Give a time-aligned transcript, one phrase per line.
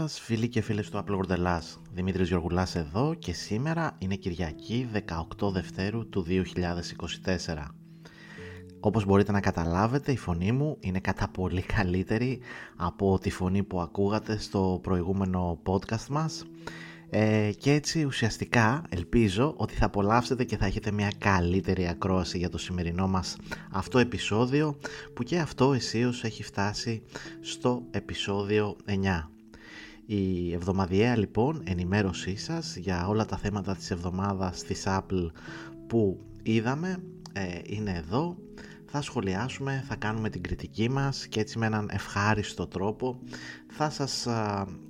[0.00, 1.60] σας φίλοι και φίλες του Apple World
[1.92, 4.88] Δημήτρης Γιωργουλάς εδώ και σήμερα είναι Κυριακή
[5.38, 7.64] 18 Δευτέρου του 2024.
[8.80, 12.40] Όπως μπορείτε να καταλάβετε η φωνή μου είναι κατά πολύ καλύτερη
[12.76, 16.44] από τη φωνή που ακούγατε στο προηγούμενο podcast μας
[17.10, 22.50] ε, και έτσι ουσιαστικά ελπίζω ότι θα απολαύσετε και θα έχετε μια καλύτερη ακρόαση για
[22.50, 23.36] το σημερινό μας
[23.70, 24.78] αυτό επεισόδιο
[25.14, 27.02] που και αυτό εσείως έχει φτάσει
[27.40, 29.35] στο επεισόδιο 9.
[30.06, 35.30] Η εβδομαδιαία λοιπόν ενημέρωσή σας για όλα τα θέματα της εβδομάδας της Apple
[35.86, 38.36] που είδαμε ε, είναι εδώ.
[38.86, 43.18] Θα σχολιάσουμε, θα κάνουμε την κριτική μας και έτσι με έναν ευχάριστο τρόπο
[43.66, 44.26] θα σας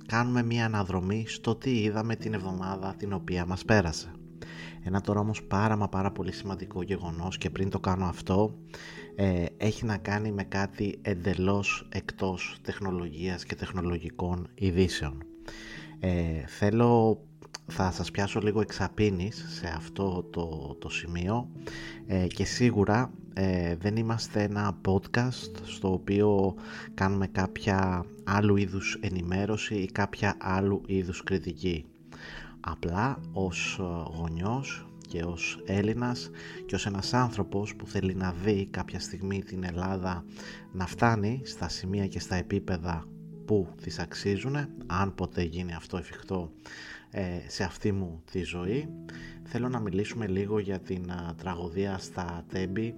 [0.05, 4.11] κάνουμε μια αναδρομή στο τι είδαμε την εβδομάδα την οποία μας πέρασε.
[4.83, 8.57] Ένα τώρα όμως πάρα μα πάρα πολύ σημαντικό γεγονός και πριν το κάνω αυτό
[9.19, 15.23] ε, έχει να κάνει με κάτι εντελώς εκτός τεχνολογίας και τεχνολογικών ειδήσεων.
[15.99, 17.21] Ε, θέλω,
[17.65, 21.49] θα σας πιάσω λίγο εξαπίνης σε αυτό το, το σημείο
[22.07, 26.55] ε, και σίγουρα ε, δεν είμαστε ένα podcast στο οποίο
[26.93, 31.85] κάνουμε κάποια άλλου είδους ενημέρωση ή κάποια άλλου είδους κριτική.
[32.59, 33.79] Απλά ως
[34.17, 36.29] γονιός και ως Έλληνας
[36.65, 40.25] και ως ένας άνθρωπος που θέλει να δει κάποια στιγμή την Ελλάδα
[40.71, 43.07] να φτάνει στα σημεία και στα επίπεδα
[43.45, 46.51] που της αξίζουν αν ποτέ γίνει αυτό εφικτό
[47.09, 48.89] ε, σε αυτή μου τη ζωή.
[49.43, 52.95] Θέλω να μιλήσουμε λίγο για την τραγωδία στα Τέμπη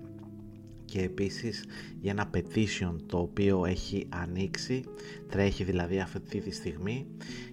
[0.90, 1.66] και επίσης
[2.02, 4.84] για ένα petition το οποίο έχει ανοίξει,
[5.30, 7.06] τρέχει δηλαδή αυτή τη στιγμή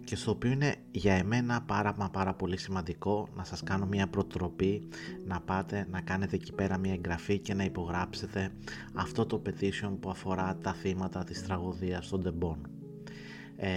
[0.05, 4.07] και στο οποίο είναι για εμένα πάρα μα πάρα πολύ σημαντικό να σας κάνω μια
[4.09, 4.89] προτροπή
[5.25, 8.53] να πάτε να κάνετε εκεί πέρα μια εγγραφή και να υπογράψετε
[8.95, 12.71] αυτό το petition που αφορά τα θύματα της τραγωδίας των Ντεμπών.
[13.57, 13.71] Ε,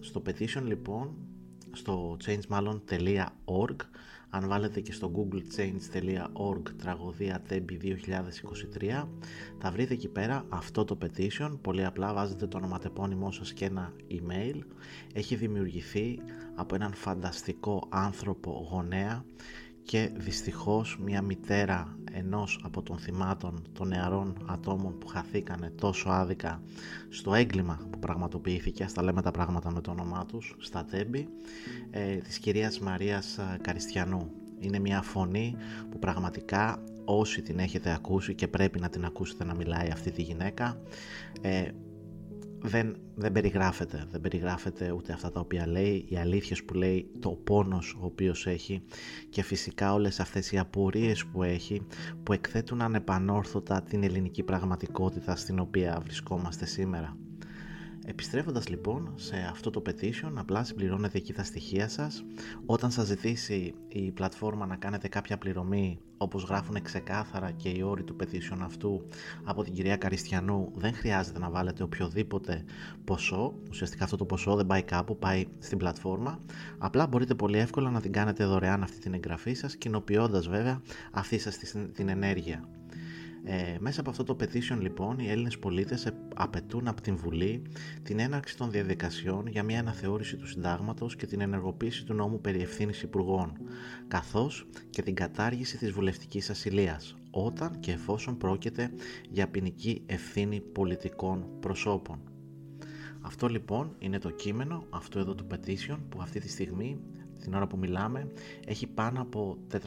[0.00, 1.16] στο petition λοιπόν,
[1.72, 3.76] στο changemallon.org
[4.34, 7.94] αν βάλετε και στο googlechange.org τραγωδία Tempi
[8.80, 9.04] 2023
[9.58, 11.58] θα βρείτε εκεί πέρα αυτό το petition.
[11.60, 14.58] Πολύ απλά βάζετε το ονοματεπώνυμό σας και ένα email.
[15.12, 16.18] Έχει δημιουργηθεί
[16.54, 19.24] από έναν φανταστικό άνθρωπο γονέα
[19.84, 26.62] και δυστυχώς μια μητέρα ενός από των θυμάτων των νεαρών ατόμων που χαθήκανε τόσο άδικα
[27.08, 31.28] στο έγκλημα που πραγματοποιήθηκε, ας τα λέμε τα πράγματα με το όνομά τους, στα τέμπη,
[31.90, 34.30] ε, της κυρίας Μαρίας ε, Καριστιανού.
[34.58, 35.56] Είναι μια φωνή
[35.90, 40.22] που πραγματικά όσοι την έχετε ακούσει και πρέπει να την ακούσετε να μιλάει αυτή τη
[40.22, 40.80] γυναίκα,
[41.40, 41.68] ε,
[42.62, 47.30] δεν, δεν περιγράφεται, δεν περιγράφεται ούτε αυτά τα οποία λέει, οι αλήθειες που λέει, το
[47.30, 48.82] πόνος ο οποίος έχει
[49.30, 51.86] και φυσικά όλες αυτές οι απορίες που έχει
[52.22, 57.16] που εκθέτουν ανεπανόρθωτα την ελληνική πραγματικότητα στην οποία βρισκόμαστε σήμερα.
[58.06, 62.24] Επιστρέφοντας λοιπόν σε αυτό το petition, απλά συμπληρώνετε εκεί τα στοιχεία σας.
[62.66, 68.02] Όταν σας ζητήσει η πλατφόρμα να κάνετε κάποια πληρωμή, όπως γράφουν ξεκάθαρα και οι όροι
[68.02, 69.06] του petition αυτού
[69.44, 72.64] από την κυρία Καριστιανού, δεν χρειάζεται να βάλετε οποιοδήποτε
[73.04, 73.54] ποσό.
[73.68, 76.40] Ουσιαστικά αυτό το ποσό δεν πάει κάπου, πάει στην πλατφόρμα.
[76.78, 80.82] Απλά μπορείτε πολύ εύκολα να την κάνετε δωρεάν αυτή την εγγραφή σας, κοινοποιώντας βέβαια
[81.12, 81.58] αυτή σας
[81.92, 82.68] την ενέργεια.
[83.44, 87.62] Ε, μέσα από αυτό το petition λοιπόν οι Έλληνες πολίτες απαιτούν από την Βουλή
[88.02, 92.60] την έναρξη των διαδικασιών για μια αναθεώρηση του συντάγματος και την ενεργοποίηση του νόμου περί
[92.60, 93.52] ευθύνης υπουργών
[94.08, 98.90] καθώς και την κατάργηση της βουλευτικής ασυλίας όταν και εφόσον πρόκειται
[99.30, 102.20] για ποινική ευθύνη πολιτικών προσώπων.
[103.20, 107.00] Αυτό λοιπόν είναι το κείμενο, αυτό εδώ του petition που αυτή τη στιγμή
[107.42, 108.32] την ώρα που μιλάμε
[108.66, 109.78] έχει πάνω από 416.000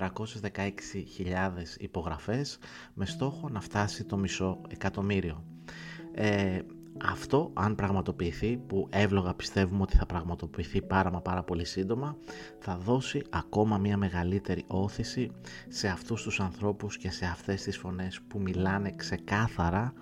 [1.78, 2.58] υπογραφές
[2.94, 5.44] με στόχο να φτάσει το μισό εκατομμύριο.
[6.14, 6.60] Ε,
[7.04, 12.18] αυτό αν πραγματοποιηθεί που εύλογα πιστεύουμε ότι θα πραγματοποιηθεί πάρα μα πάρα πολύ σύντομα
[12.60, 15.32] θα δώσει ακόμα μια μεγαλύτερη όθηση
[15.70, 19.94] σε αυτούς τους ανθρώπους και σε αυτές τις φωνές που μιλάνε ξεκάθαρα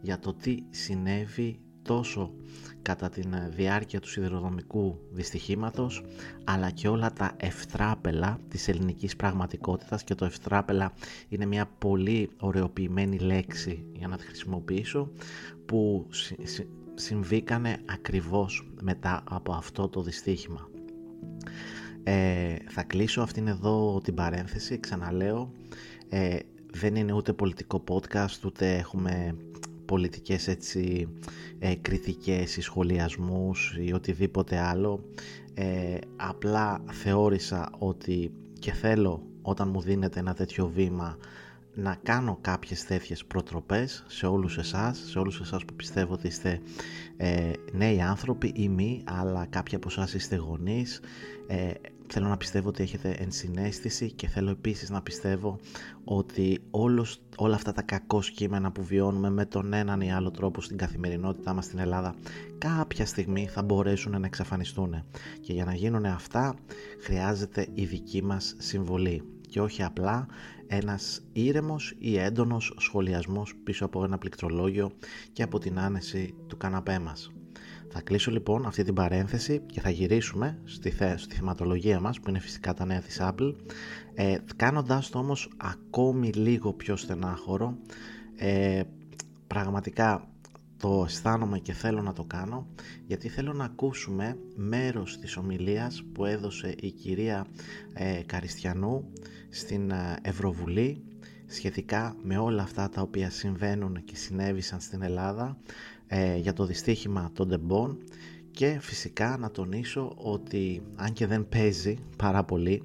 [0.00, 2.32] για το τι συνέβη τόσο
[2.88, 6.04] κατά τη διάρκεια του σιδηροδρομικού δυστυχήματος
[6.44, 10.92] αλλά και όλα τα ευτράπελα της ελληνικής πραγματικότητας και το ευτράπελα
[11.28, 15.10] είναι μια πολύ ωρεοποιημένη λέξη για να τη χρησιμοποιήσω
[15.66, 16.06] που
[16.94, 20.68] συμβήκανε ακριβώς μετά από αυτό το δυστύχημα.
[22.02, 25.52] Ε, θα κλείσω αυτήν εδώ την παρένθεση, ξαναλέω,
[26.08, 26.38] ε,
[26.72, 29.36] δεν είναι ούτε πολιτικό podcast ούτε έχουμε
[29.88, 31.08] πολιτικές έτσι
[31.58, 35.04] ε, κριτικές ή σχολιασμούς ή οτιδήποτε άλλο.
[35.54, 41.18] Ε, απλά θεώρησα ότι και θέλω όταν μου δίνεται ένα τέτοιο βήμα
[41.74, 46.60] να κάνω κάποιες τέτοιες προτροπές σε όλους εσάς, σε όλους εσάς που πιστεύω ότι είστε
[47.16, 51.00] ε, νέοι άνθρωποι ή μη, αλλά κάποιοι από εσάς είστε γονείς,
[51.46, 51.70] ε,
[52.08, 55.58] θέλω να πιστεύω ότι έχετε ενσυναίσθηση και θέλω επίσης να πιστεύω
[56.04, 60.60] ότι όλος, όλα αυτά τα κακό κείμενα που βιώνουμε με τον έναν ή άλλο τρόπο
[60.60, 62.14] στην καθημερινότητά μας στην Ελλάδα
[62.58, 65.04] κάποια στιγμή θα μπορέσουν να εξαφανιστούν
[65.40, 66.54] και για να γίνουν αυτά
[67.00, 70.26] χρειάζεται η δική μας συμβολή και όχι απλά
[70.66, 74.90] ένας ήρεμος ή έντονος σχολιασμός πίσω από ένα πληκτρολόγιο
[75.32, 77.32] και από την άνεση του καναπέ μας.
[77.90, 82.28] Θα κλείσω λοιπόν αυτή την παρένθεση και θα γυρίσουμε στη, θε, στη θεματολογία μας που
[82.28, 83.54] είναι φυσικά τα νέα της Apple.
[84.14, 87.76] Ε, κάνοντας το όμως ακόμη λίγο πιο στενάχωρο
[88.36, 88.82] ε,
[89.46, 90.28] πραγματικά
[90.78, 92.66] το αισθάνομαι και θέλω να το κάνω
[93.06, 97.46] γιατί θέλω να ακούσουμε μέρος της ομιλίας που έδωσε η κυρία
[97.92, 99.12] ε, Καριστιανού
[99.48, 101.02] στην ε, Ευρωβουλή
[101.48, 105.56] σχετικά με όλα αυτά τα οποία συμβαίνουν και συνέβησαν στην Ελλάδα
[106.06, 107.98] ε, για το δυστύχημα των τεμπών
[108.50, 112.82] και φυσικά να τονίσω ότι αν και δεν παίζει πάρα πολύ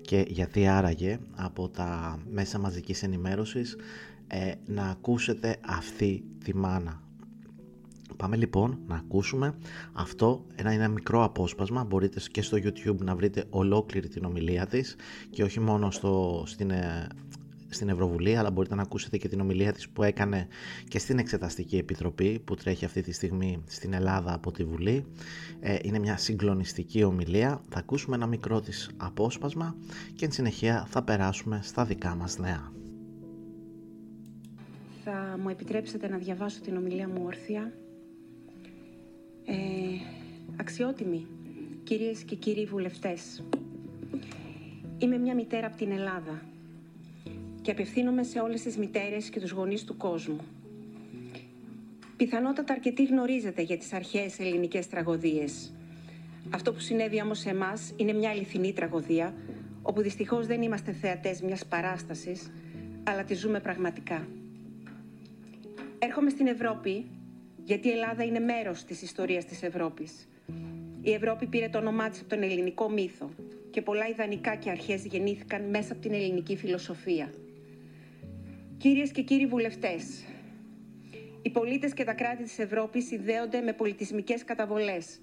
[0.00, 3.76] και γιατί άραγε από τα μέσα μαζικής ενημέρωσης
[4.26, 7.00] ε, να ακούσετε αυτή τη μάνα.
[8.16, 9.54] Πάμε λοιπόν να ακούσουμε
[9.92, 14.96] αυτό, ένα, ένα μικρό απόσπασμα, μπορείτε και στο YouTube να βρείτε ολόκληρη την ομιλία της
[15.30, 17.06] και όχι μόνο στο, στην, ε,
[17.68, 20.46] στην Ευρωβουλή αλλά μπορείτε να ακούσετε και την ομιλία της που έκανε
[20.88, 25.04] και στην Εξεταστική Επιτροπή που τρέχει αυτή τη στιγμή στην Ελλάδα από τη Βουλή.
[25.60, 29.76] Ε, είναι μια συγκλονιστική ομιλία, θα ακούσουμε ένα μικρό της απόσπασμα
[30.14, 32.72] και εν συνεχεία θα περάσουμε στα δικά μας νέα.
[35.04, 37.72] Θα μου επιτρέψετε να διαβάσω την ομιλία μου όρθια
[39.44, 39.54] ε,
[40.56, 41.26] αξιότιμοι
[41.84, 43.42] κυρίες και κύριοι βουλευτές,
[44.98, 46.42] είμαι μια μητέρα από την Ελλάδα
[47.66, 50.40] και απευθύνομαι σε όλες τις μητέρες και τους γονείς του κόσμου.
[52.16, 55.72] Πιθανότατα αρκετοί γνωρίζετε για τις αρχαίες ελληνικές τραγωδίες.
[56.50, 59.34] Αυτό που συνέβη όμως σε εμάς είναι μια αληθινή τραγωδία,
[59.82, 62.50] όπου δυστυχώς δεν είμαστε θεατές μιας παράστασης,
[63.04, 64.28] αλλά τη ζούμε πραγματικά.
[65.98, 67.06] Έρχομαι στην Ευρώπη
[67.64, 70.28] γιατί η Ελλάδα είναι μέρος της ιστορίας της Ευρώπης.
[71.02, 73.30] Η Ευρώπη πήρε το όνομά της από τον ελληνικό μύθο
[73.70, 77.30] και πολλά ιδανικά και αρχές γεννήθηκαν μέσα από την ελληνική φιλοσοφία.
[78.78, 80.24] Κυρίες και κύριοι βουλευτές,
[81.42, 85.20] οι πολίτες και τα κράτη της Ευρώπης συνδέονται με πολιτισμικές καταβολές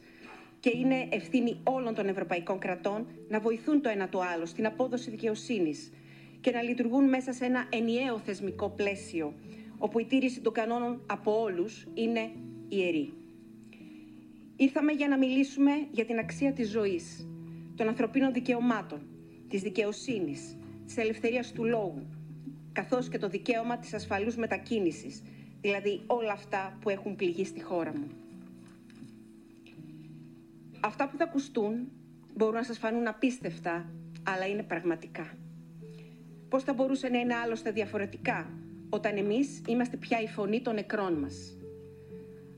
[0.59, 5.09] και είναι ευθύνη όλων των ευρωπαϊκών κρατών να βοηθούν το ένα το άλλο στην απόδοση
[5.09, 5.91] δικαιοσύνης
[6.41, 9.33] και να λειτουργούν μέσα σε ένα ενιαίο θεσμικό πλαίσιο
[9.77, 12.31] όπου η τήρηση των κανόνων από όλους είναι
[12.69, 13.13] ιερή.
[14.55, 17.27] Ήρθαμε για να μιλήσουμε για την αξία της ζωής,
[17.75, 19.01] των ανθρωπίνων δικαιωμάτων,
[19.49, 22.07] της δικαιοσύνης, της ελευθερίας του λόγου,
[22.73, 25.23] καθώς και το δικαίωμα της ασφαλούς μετακίνησης,
[25.61, 28.07] δηλαδή όλα αυτά που έχουν πληγεί στη χώρα μου.
[30.79, 31.91] Αυτά που θα ακουστούν
[32.35, 33.89] μπορούν να σας φανούν απίστευτα,
[34.23, 35.37] αλλά είναι πραγματικά.
[36.49, 38.49] Πώς θα μπορούσε να είναι άλλωστε διαφορετικά
[38.89, 41.57] όταν εμείς είμαστε πια η φωνή των νεκρών μας;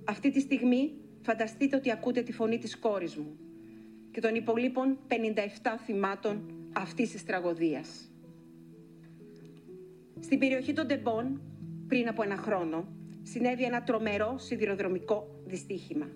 [0.06, 0.92] Αυτή τη στιγμή
[1.22, 3.38] φανταστείτε ότι ακούτε τη φωνή της κόρης μου
[4.12, 5.14] και των υπολείπων 57
[5.86, 8.10] θυμάτων αυτής της τραγωδίας.
[10.20, 11.42] Στην περιοχή των Τεμπών,
[11.88, 12.88] πριν από ένα χρόνο,
[13.24, 16.08] συνέβη ένα τρομερό σιδηροδρομικό δυστύχημα.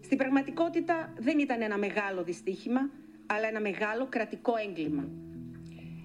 [0.00, 2.80] Στην πραγματικότητα δεν ήταν ένα μεγάλο δυστύχημα,
[3.26, 5.08] αλλά ένα μεγάλο κρατικό έγκλημα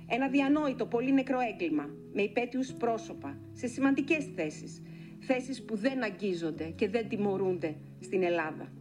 [0.09, 4.81] ένα διανόητο, πολύ νεκρό έγκλημα, με υπέτειους πρόσωπα, σε σημαντικές θέσεις.
[5.19, 8.71] Θέσεις που δεν αγγίζονται και δεν τιμωρούνται στην Ελλάδα.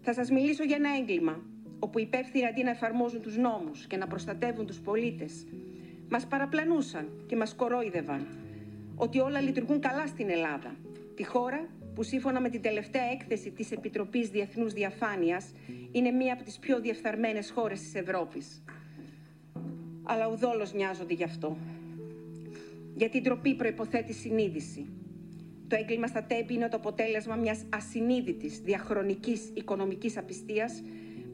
[0.00, 1.42] Θα σας μιλήσω για ένα έγκλημα,
[1.78, 5.46] όπου οι υπεύθυνοι αντί να εφαρμόζουν τους νόμους και να προστατεύουν τους πολίτες,
[6.08, 8.26] μας παραπλανούσαν και μας κορόιδευαν
[8.96, 10.76] ότι όλα λειτουργούν καλά στην Ελλάδα,
[11.16, 15.52] τη χώρα που σύμφωνα με την τελευταία έκθεση της Επιτροπής Διεθνούς Διαφάνειας
[15.92, 18.62] είναι μία από τις πιο διεφθαρμένες χώρες της Ευρώπης
[20.06, 21.56] αλλά ουδόλως νοιάζονται γι' αυτό.
[22.94, 24.86] Γιατί η ντροπή προϋποθέτει συνείδηση.
[25.68, 30.82] Το έγκλημα στα τέμπη είναι το αποτέλεσμα μιας ασυνείδητης διαχρονικής οικονομικής απιστίας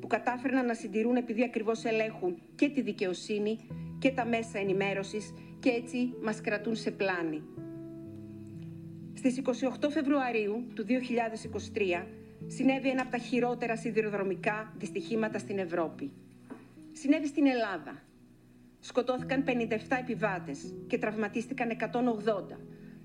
[0.00, 3.58] που κατάφεραν να συντηρούν επειδή ακριβώς ελέγχουν και τη δικαιοσύνη
[4.02, 7.42] και τα μέσα ενημέρωσης και έτσι μας κρατούν σε πλάνη.
[9.14, 9.40] Στις
[9.80, 10.86] 28 Φεβρουαρίου του
[12.02, 12.06] 2023
[12.46, 16.12] συνέβη ένα από τα χειρότερα σιδηροδρομικά δυστυχήματα στην Ευρώπη.
[16.92, 18.02] Συνέβη στην Ελλάδα
[18.80, 19.50] σκοτώθηκαν 57
[20.00, 22.56] επιβάτες και τραυματίστηκαν 180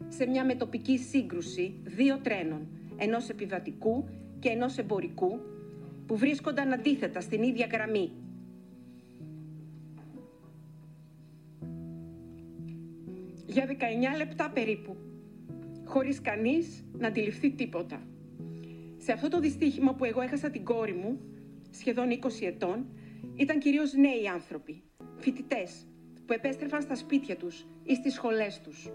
[0.07, 5.39] σε μια μετοπική σύγκρουση δύο τρένων, ενός επιβατικού και ενός εμπορικού,
[6.05, 8.11] που βρίσκονταν αντίθετα στην ίδια γραμμή.
[13.47, 14.97] Για 19 λεπτά περίπου,
[15.85, 18.07] χωρίς κανείς να αντιληφθεί τίποτα.
[18.97, 21.19] Σε αυτό το δυστύχημα που εγώ έχασα την κόρη μου,
[21.69, 22.85] σχεδόν 20 ετών,
[23.35, 24.83] ήταν κυρίως νέοι άνθρωποι,
[25.15, 25.87] φοιτητές,
[26.25, 28.89] που επέστρεφαν στα σπίτια τους ή στις σχολές τους.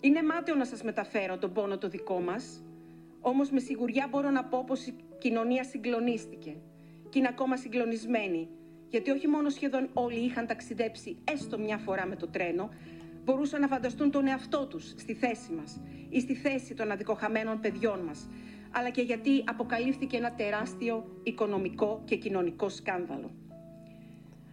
[0.00, 2.64] Είναι μάταιο να σας μεταφέρω τον πόνο το δικό μας,
[3.20, 6.56] όμως με σιγουριά μπορώ να πω πως η κοινωνία συγκλονίστηκε
[7.08, 8.48] και είναι ακόμα συγκλονισμένη,
[8.90, 12.70] γιατί όχι μόνο σχεδόν όλοι είχαν ταξιδέψει έστω μια φορά με το τρένο,
[13.24, 18.00] μπορούσαν να φανταστούν τον εαυτό τους στη θέση μας ή στη θέση των αδικοχαμένων παιδιών
[18.00, 18.28] μας,
[18.70, 23.30] αλλά και γιατί αποκαλύφθηκε ένα τεράστιο οικονομικό και κοινωνικό σκάνδαλο.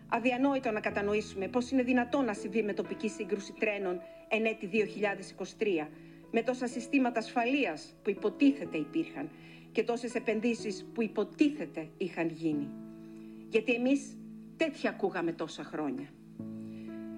[0.08, 4.70] Αδιανόητο να κατανοήσουμε πώς είναι δυνατό να συμβεί με τοπική σύγκρουση τρένων εν έτη
[5.84, 5.88] 2023,
[6.32, 9.30] με τόσα συστήματα ασφαλείας που υποτίθεται υπήρχαν
[9.72, 12.70] και τόσες επενδύσεις που υποτίθεται είχαν γίνει.
[13.50, 14.18] Γιατί εμείς
[14.58, 16.08] τέτοια ακούγαμε τόσα χρόνια.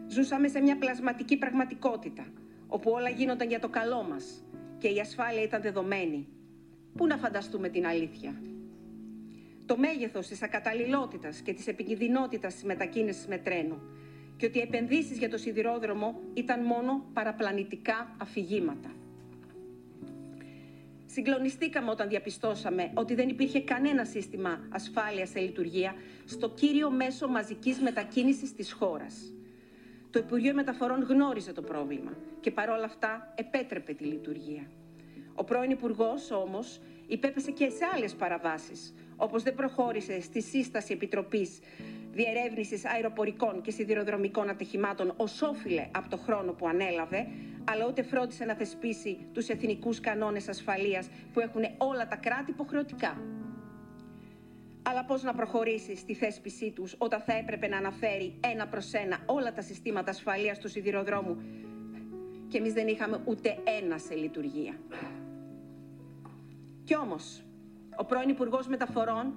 [0.07, 2.25] Ζούσαμε σε μια πλασματική πραγματικότητα,
[2.67, 4.45] όπου όλα γίνονταν για το καλό μας
[4.77, 6.27] και η ασφάλεια ήταν δεδομένη.
[6.95, 8.41] Πού να φανταστούμε την αλήθεια;
[9.65, 13.81] Το μέγεθος της ακαταλληλότητας και της επικινδυνότητας της μετακίνησης με τρένο
[14.37, 18.91] και ότι οι επενδύσεις για το σιδηρόδρομο ήταν μόνο παραπλανητικά αφηγήματα.
[21.15, 25.95] Συγκλονιστήκαμε όταν διαπιστώσαμε ότι δεν υπήρχε κανένα σύστημα ασφάλειας σε λειτουργία
[26.25, 29.33] στο κύριο μέσο μαζικής μετακίνησης της χώρας.
[30.09, 34.67] Το Υπουργείο Μεταφορών γνώριζε το πρόβλημα και παρόλα αυτά επέτρεπε τη λειτουργία.
[35.35, 41.59] Ο πρώην Υπουργός όμως υπέπεσε και σε άλλες παραβάσεις, όπως δεν προχώρησε στη σύσταση Επιτροπής
[42.15, 47.27] Διερεύνησης Αεροπορικών και Σιδηροδρομικών Ατυχημάτων ως όφιλε από το χρόνο που ανέλαβε,
[47.63, 53.21] αλλά ούτε φρόντισε να θεσπίσει τους εθνικούς κανόνες ασφαλείας που έχουν όλα τα κράτη υποχρεωτικά.
[54.83, 59.19] Αλλά πώς να προχωρήσει στη θέσπισή τους όταν θα έπρεπε να αναφέρει ένα προς ένα
[59.25, 61.37] όλα τα συστήματα ασφαλείας του σιδηροδρόμου
[62.47, 64.73] και εμείς δεν είχαμε ούτε ένα σε λειτουργία.
[66.83, 67.43] Κι όμως,
[67.95, 69.33] ο πρώην Υπουργός Μεταφορών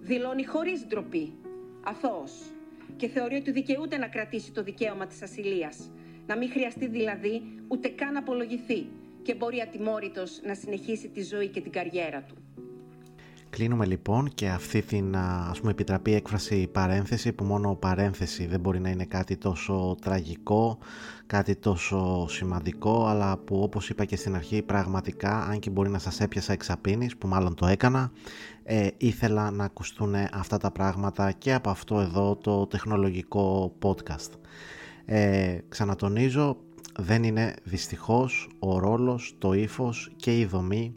[0.00, 1.32] δηλώνει χωρίς ντροπή,
[1.84, 2.32] αθώος,
[2.96, 5.90] και θεωρεί ότι δικαιούται να κρατήσει το δικαίωμα της ασυλίας,
[6.26, 8.86] να μην χρειαστεί δηλαδή ούτε καν να απολογηθεί
[9.22, 12.34] και μπορεί ατιμόρυτος να συνεχίσει τη ζωή και την καριέρα του.
[13.50, 18.80] Κλείνουμε λοιπόν και αυτή την ας πούμε επιτραπή έκφραση παρένθεση που μόνο παρένθεση δεν μπορεί
[18.80, 20.78] να είναι κάτι τόσο τραγικό,
[21.28, 25.98] κάτι τόσο σημαντικό αλλά που όπως είπα και στην αρχή πραγματικά αν και μπορεί να
[25.98, 28.12] σας έπιασα εξαπίνης που μάλλον το έκανα
[28.64, 34.30] ε, ήθελα να ακουστούν αυτά τα πράγματα και από αυτό εδώ το τεχνολογικό podcast.
[35.04, 36.56] Ε, ξανατονίζω
[36.98, 40.94] δεν είναι δυστυχώς ο ρόλος, το ύφος και η δομή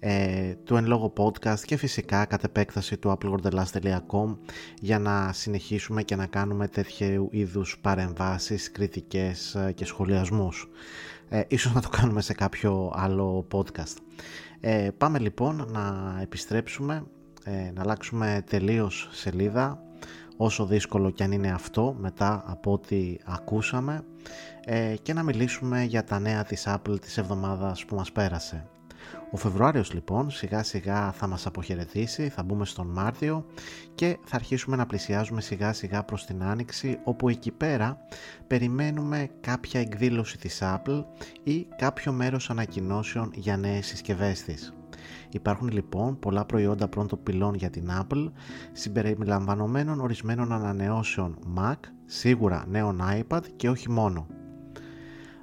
[0.00, 4.36] ε, του εν λόγω podcast και φυσικά κατ' επέκταση του applegordelast.com
[4.80, 10.68] για να συνεχίσουμε και να κάνουμε τέτοιου είδους παρεμβάσεις, κριτικές ε, και σχολιασμούς.
[11.28, 13.96] Ε, ίσως να το κάνουμε σε κάποιο άλλο podcast.
[14.60, 17.04] Ε, πάμε λοιπόν να επιστρέψουμε,
[17.44, 19.82] ε, να αλλάξουμε τελείως σελίδα
[20.36, 24.04] όσο δύσκολο και αν είναι αυτό μετά από ό,τι ακούσαμε
[24.64, 28.66] ε, και να μιλήσουμε για τα νέα της Apple της εβδομάδας που μας πέρασε.
[29.30, 33.46] Ο Φεβρουάριος λοιπόν σιγά σιγά θα μας αποχαιρετήσει, θα μπούμε στον Μάρτιο
[33.94, 37.98] και θα αρχίσουμε να πλησιάζουμε σιγά σιγά προς την Άνοιξη όπου εκεί πέρα
[38.46, 41.04] περιμένουμε κάποια εκδήλωση της Apple
[41.42, 44.72] ή κάποιο μέρος ανακοινώσεων για νέες συσκευές της.
[45.30, 48.30] Υπάρχουν λοιπόν πολλά προϊόντα πρώτων πυλών για την Apple
[48.72, 54.26] συμπεριλαμβανομένων ορισμένων ανανεώσεων Mac, σίγουρα νέων iPad και όχι μόνο.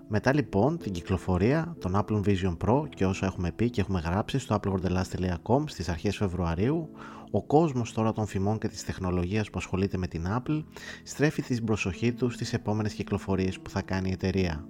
[0.07, 4.39] Μετά λοιπόν την κυκλοφορία των Apple Vision Pro και όσο έχουμε πει και έχουμε γράψει
[4.39, 6.89] στο applewordelast.com στις αρχές Φεβρουαρίου,
[7.31, 10.63] ο κόσμος τώρα των φημών και της τεχνολογίας που ασχολείται με την Apple
[11.03, 14.67] στρέφει την προσοχή του στις επόμενες κυκλοφορίες που θα κάνει η εταιρεία.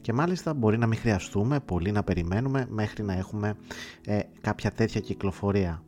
[0.00, 3.54] Και μάλιστα μπορεί να μην χρειαστούμε πολύ να περιμένουμε μέχρι να έχουμε
[4.06, 5.82] ε, κάποια τέτοια κυκλοφορία.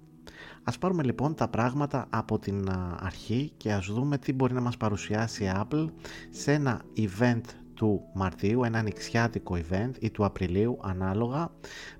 [0.62, 2.68] Ας πάρουμε λοιπόν τα πράγματα από την
[3.00, 5.86] αρχή και ας δούμε τι μπορεί να μας παρουσιάσει η Apple
[6.30, 7.40] σε ένα event
[7.78, 11.50] του Μαρτίου, ένα ανοιξιάτικο event ή του Απριλίου ανάλογα,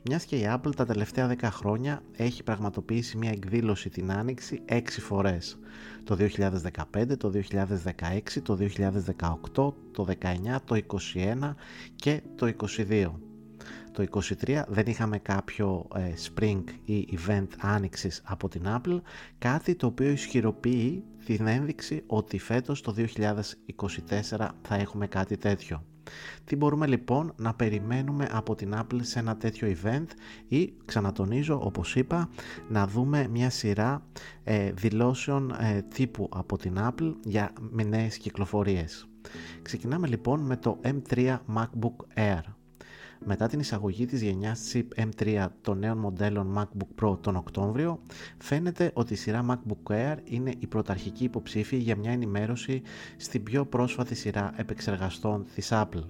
[0.04, 4.80] μιας και η Apple τα τελευταία 10 χρόνια έχει πραγματοποιήσει μια εκδήλωση την Άνοιξη 6
[5.00, 5.58] φορές.
[6.04, 6.16] Το
[6.94, 8.58] 2015, το 2016, το
[9.54, 10.80] 2018, το 19, το
[11.14, 11.54] 21
[11.96, 12.52] και το
[12.88, 13.10] 22.
[13.92, 14.04] Το
[14.44, 19.00] 23 δεν είχαμε κάποιο ε, spring ή event άνοιξης από την Apple,
[19.38, 21.04] κάτι το οποίο ισχυροποιεί
[21.36, 25.84] την ένδειξη ότι φέτος το 2024 θα έχουμε κάτι τέτοιο.
[26.44, 30.06] Τι μπορούμε λοιπόν να περιμένουμε από την Apple σε ένα τέτοιο event
[30.48, 32.28] ή ξανατονίζω όπως είπα
[32.68, 34.06] να δούμε μια σειρά
[34.44, 39.08] ε, δηλώσεων ε, τύπου από την Apple για με νέες κυκλοφορίες.
[39.62, 42.57] Ξεκινάμε λοιπόν με το M3 MacBook Air.
[43.24, 48.00] Μετά την εισαγωγή της γενιάς chip M3 των νέων μοντέλων MacBook Pro τον Οκτώβριο,
[48.38, 52.82] φαίνεται ότι η σειρά MacBook Air είναι η πρωταρχική υποψήφη για μια ενημέρωση
[53.16, 56.04] στην πιο πρόσφατη σειρά επεξεργαστών της Apple.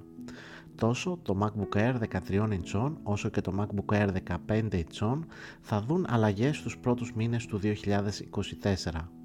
[0.75, 1.95] Τόσο το MacBook Air
[2.29, 4.09] 13 inch όσο και το MacBook Air
[4.49, 5.19] 15 inch
[5.61, 9.18] θα δουν αλλαγές στους πρώτους μήνες του 2024.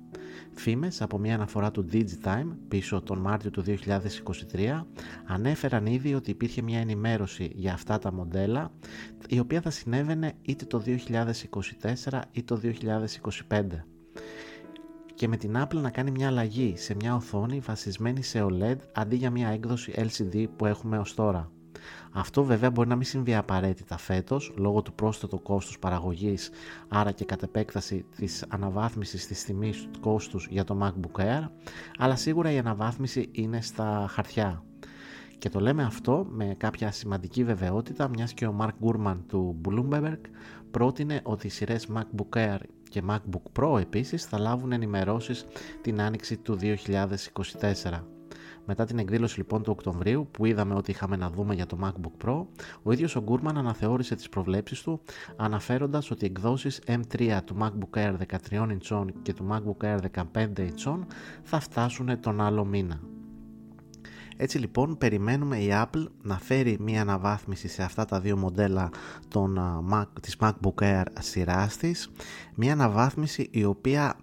[0.55, 4.81] Φήμες από μια αναφορά του Digitime πίσω τον Μάρτιο του 2023
[5.25, 8.71] ανέφεραν ήδη ότι υπήρχε μια ενημέρωση για αυτά τα μοντέλα
[9.27, 10.83] η οποία θα συνέβαινε είτε το
[12.11, 12.59] 2024 ή το
[13.49, 13.63] 2025
[15.15, 19.15] και με την Apple να κάνει μια αλλαγή σε μια οθόνη βασισμένη σε OLED αντί
[19.15, 21.52] για μια έκδοση LCD που έχουμε ως τώρα.
[22.11, 26.49] Αυτό βέβαια μπορεί να μην συμβεί απαραίτητα φέτος λόγω του πρόσθετου κόστους παραγωγής,
[26.87, 31.49] άρα και κατ' επέκταση της αναβάθμισης της τιμής του κόστους για το MacBook Air,
[31.97, 34.63] αλλά σίγουρα η αναβάθμιση είναι στα χαρτιά.
[35.37, 40.19] Και το λέμε αυτό με κάποια σημαντική βεβαιότητα, μιας και ο Mark Gurman του Bloomberg
[40.71, 42.57] πρότεινε ότι οι σειρές MacBook Air
[42.89, 45.45] και MacBook Pro επίσης θα λάβουν ενημερώσεις
[45.81, 48.12] την άνοιξη του 2024.
[48.65, 52.25] Μετά την εκδήλωση λοιπόν του Οκτωβρίου που είδαμε ότι είχαμε να δούμε για το MacBook
[52.25, 52.45] Pro,
[52.83, 55.01] ο ίδιος ο Γκούρμαν αναθεώρησε τις προβλέψεις του
[55.35, 58.15] αναφέροντας ότι οι εκδόσεις M3 του MacBook Air
[58.49, 59.99] 13 inch και του MacBook Air
[60.33, 60.99] 15 inch
[61.43, 62.99] θα φτάσουν τον άλλο μήνα.
[64.37, 68.89] Έτσι λοιπόν περιμένουμε η Apple να φέρει μια αναβάθμιση σε αυτά τα δύο μοντέλα
[69.27, 69.59] των,
[69.91, 72.09] Mac, της MacBook Air σειράς της,
[72.55, 74.15] μια αναβάθμιση η οποία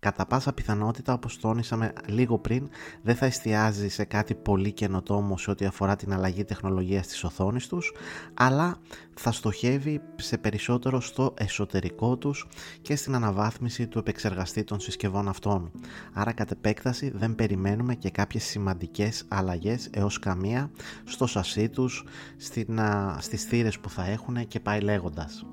[0.00, 2.68] κατά πάσα πιθανότητα όπως τόνισαμε λίγο πριν
[3.02, 7.66] δεν θα εστιάζει σε κάτι πολύ καινοτόμο σε ό,τι αφορά την αλλαγή τεχνολογίας της οθόνης
[7.66, 7.92] τους
[8.34, 8.78] αλλά
[9.14, 12.46] θα στοχεύει σε περισσότερο στο εσωτερικό τους
[12.82, 15.70] και στην αναβάθμιση του επεξεργαστή των συσκευών αυτών.
[16.12, 20.70] Άρα κατ' επέκταση δεν περιμένουμε και κάποιες σημαντικές αλλαγές έως καμία
[21.04, 22.04] στο σασί τους,
[22.36, 22.80] στην,
[23.18, 25.46] στις θύρες που θα έχουν και πάει λέγοντας.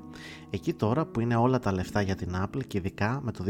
[0.55, 3.43] Εκεί τώρα που είναι όλα τα λεφτά για την Apple και ειδικά με το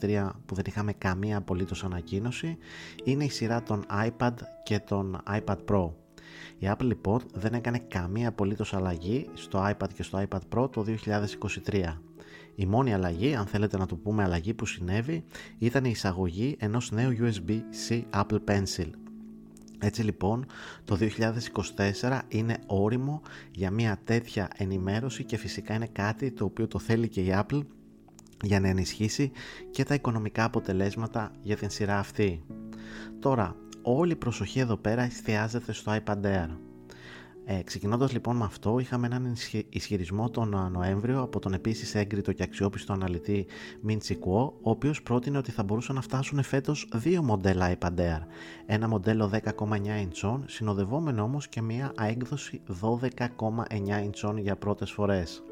[0.00, 2.58] 2023 που δεν είχαμε καμία απολύτως ανακοίνωση
[3.04, 5.90] είναι η σειρά των iPad και των iPad Pro.
[6.58, 10.84] Η Apple λοιπόν δεν έκανε καμία απολύτως αλλαγή στο iPad και στο iPad Pro το
[11.70, 11.82] 2023.
[12.54, 15.24] Η μόνη αλλαγή, αν θέλετε να το πούμε αλλαγή που συνέβη,
[15.58, 18.90] ήταν η εισαγωγή ενός νέου USB-C Apple Pencil
[19.78, 20.46] έτσι λοιπόν
[20.84, 20.98] το
[22.00, 27.08] 2024 είναι όριμο για μια τέτοια ενημέρωση και φυσικά είναι κάτι το οποίο το θέλει
[27.08, 27.60] και η Apple
[28.42, 29.32] για να ενισχύσει
[29.70, 32.44] και τα οικονομικά αποτελέσματα για την σειρά αυτή.
[33.20, 36.48] Τώρα, όλη η προσοχή εδώ πέρα εστιάζεται στο iPad Air.
[37.50, 39.36] Ε, Ξεκινώντας λοιπόν με αυτό, είχαμε έναν
[39.68, 43.46] ισχυρισμό τον Νοέμβριο από τον επίσης έγκριτο και αξιόπιστο αναλυτή
[43.88, 48.20] Minchi Kuo, ο οποίος πρότεινε ότι θα μπορούσαν να φτάσουν φέτος δύο μοντέλα iPad Air.
[48.66, 53.30] Ένα μοντέλο 10,9 inch, συνοδευόμενο όμως και μια έκδοση 12,9
[53.70, 55.42] inch για πρώτες φορές.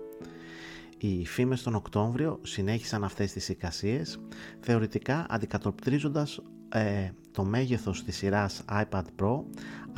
[0.98, 4.20] Οι φήμες τον Οκτώβριο συνέχισαν αυτές τις εικασίες,
[4.60, 9.42] θεωρητικά αντικατοπτρίζοντας ε, το μέγεθος της σειράς iPad Pro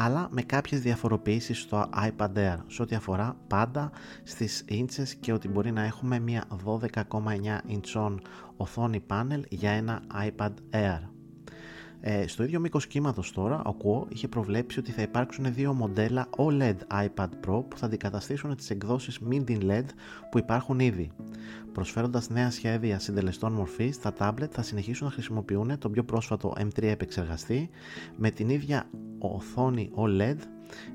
[0.00, 3.90] αλλά με κάποιες διαφοροποιήσεις στο iPad Air σε ό,τι αφορά πάντα
[4.22, 6.98] στις ίντσες και ότι μπορεί να έχουμε μια 12,9
[7.68, 8.14] inch
[8.56, 11.17] οθόνη πάνελ για ένα iPad Air.
[12.00, 16.28] Ε, στο ίδιο μήκος κύματος τώρα, ο Quo είχε προβλέψει ότι θα υπάρξουν δύο μοντέλα
[16.36, 19.84] OLED iPad Pro που θα αντικαταστήσουν τις εκδόσεις Mini LED
[20.30, 21.10] που υπάρχουν ήδη.
[21.72, 26.82] Προσφέροντας νέα σχέδια συντελεστών μορφής, τα tablet θα συνεχίσουν να χρησιμοποιούν τον πιο πρόσφατο M3
[26.82, 27.70] επεξεργαστή
[28.16, 30.36] με την ίδια οθόνη OLED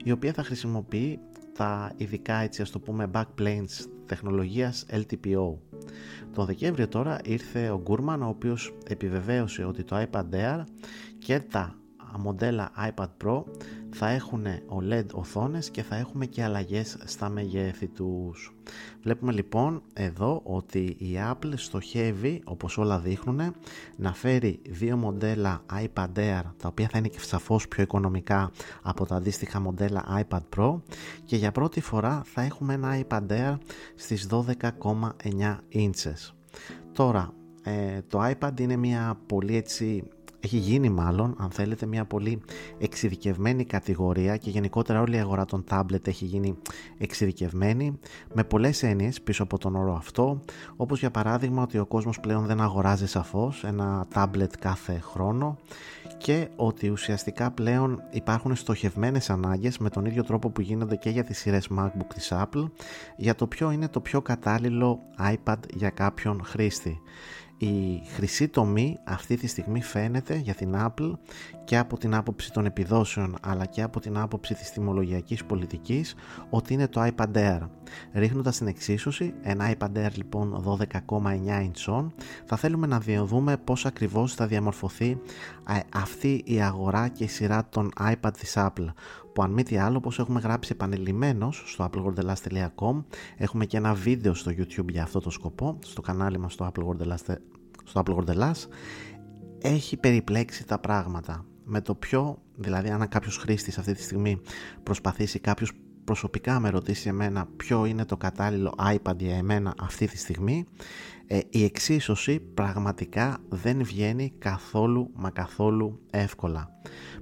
[0.03, 1.19] η οποία θα χρησιμοποιεί
[1.53, 5.57] τα ειδικά έτσι ας το πούμε backplanes τεχνολογίας LTPO.
[6.33, 10.63] Το Δεκέμβριο τώρα ήρθε ο Γκούρμαν ο οποίος επιβεβαίωσε ότι το iPad Air
[11.19, 11.75] και τα
[12.17, 13.43] μοντέλα iPad Pro
[13.93, 18.55] θα έχουν OLED οθόνες και θα έχουμε και αλλαγές στα μεγέθη τους.
[19.01, 23.55] Βλέπουμε λοιπόν εδώ ότι η Apple στοχεύει, όπως όλα δείχνουν,
[23.95, 28.51] να φέρει δύο μοντέλα iPad Air, τα οποία θα είναι και σαφώς πιο οικονομικά
[28.81, 30.79] από τα αντίστοιχα μοντέλα iPad Pro
[31.25, 33.57] και για πρώτη φορά θα έχουμε ένα iPad Air
[33.95, 36.33] στις 12,9 inches.
[36.91, 40.03] Τώρα, ε, το iPad είναι μια πολύ έτσι
[40.45, 42.41] έχει γίνει μάλλον, αν θέλετε, μια πολύ
[42.77, 46.57] εξειδικευμένη κατηγορία και γενικότερα όλη η αγορά των tablet έχει γίνει
[46.97, 47.99] εξειδικευμένη
[48.33, 50.39] με πολλές έννοιες πίσω από τον όρο αυτό,
[50.75, 55.57] όπως για παράδειγμα ότι ο κόσμος πλέον δεν αγοράζει σαφώς ένα tablet κάθε χρόνο
[56.17, 61.23] και ότι ουσιαστικά πλέον υπάρχουν στοχευμένες ανάγκες με τον ίδιο τρόπο που γίνονται και για
[61.23, 62.69] τις σειρές MacBook της Apple
[63.17, 67.01] για το ποιο είναι το πιο κατάλληλο iPad για κάποιον χρήστη
[67.63, 71.11] η χρυσή τομή αυτή τη στιγμή φαίνεται για την Apple
[71.63, 76.15] και από την άποψη των επιδόσεων αλλά και από την άποψη της τιμολογιακής πολιτικής
[76.49, 77.59] ότι είναι το iPad Air.
[78.13, 81.11] Ρίχνοντας την εξίσωση, ένα iPad Air λοιπόν 12,9
[81.47, 82.05] inch
[82.45, 85.21] θα θέλουμε να δούμε πώς ακριβώς θα διαμορφωθεί
[85.93, 88.87] αυτή η αγορά και η σειρά των iPad της Apple
[89.33, 93.03] που αν μη τι άλλο όπως έχουμε γράψει επανελειμμένος στο applewordelast.com
[93.37, 96.71] έχουμε και ένα βίντεο στο YouTube για αυτό το σκοπό στο κανάλι μας στο
[97.93, 98.69] applewordelast στο
[99.61, 104.41] έχει περιπλέξει τα πράγματα με το πιο, δηλαδή αν κάποιος χρήστης αυτή τη στιγμή
[104.83, 105.71] προσπαθήσει κάποιος
[106.03, 110.65] προσωπικά με ρωτήσει εμένα ποιο είναι το κατάλληλο iPad για εμένα αυτή τη στιγμή
[111.27, 116.72] ε, η εξίσωση πραγματικά δεν βγαίνει καθόλου μα καθόλου εύκολα.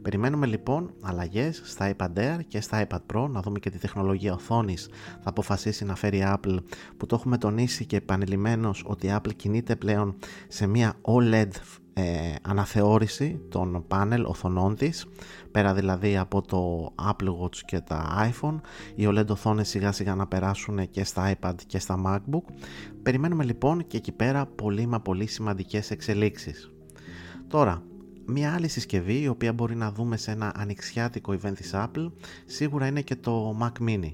[0.02, 4.34] Περιμένουμε λοιπόν αλλαγές στα iPad Air και στα iPad Pro να δούμε και τη τεχνολογία
[4.34, 4.90] οθόνης.
[5.22, 6.58] Θα αποφασίσει να φέρει Apple
[6.98, 10.16] που το έχουμε τονίσει και επανειλημμένος ότι η Apple κινείται πλέον
[10.48, 11.50] σε μια OLED
[11.94, 15.06] ε, αναθεώρηση των πάνελ οθονών της.
[15.52, 18.60] Πέρα δηλαδή από το Apple Watch και τα iPhone
[18.96, 22.54] οι OLED οθόνες σιγά σιγά να περάσουν και στα iPad και στα MacBook.
[23.04, 26.72] Περιμένουμε λοιπόν και εκεί πέρα πολύ μα πολύ σημαντικές εξελίξεις.
[27.48, 27.84] Τώρα
[28.34, 32.12] Μία άλλη συσκευή η οποία μπορεί να δούμε σε ένα ανοιξιάτικο event της Apple
[32.46, 34.14] σίγουρα είναι και το Mac Mini.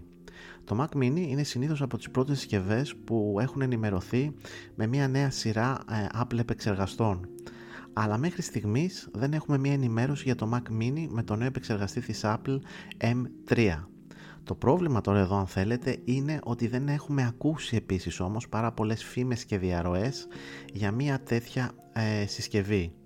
[0.64, 4.34] Το Mac Mini είναι συνήθως από τις πρώτες συσκευές που έχουν ενημερωθεί
[4.76, 7.30] με μια νέα σειρά ε, Apple επεξεργαστών
[7.94, 12.02] αλλά μέχρι στιγμής δεν έχουμε μία ενημέρωση για το Mac Mini με το νέο επεξεργαστή
[12.02, 12.60] της Apple
[12.98, 13.84] M3.
[14.44, 19.04] Το πρόβλημα τώρα εδώ αν θέλετε είναι ότι δεν έχουμε ακούσει επίσης όμως πάρα πολλές
[19.04, 20.28] φήμες και διαρροές
[20.74, 22.97] για μία τέτοια ε, συσκευή.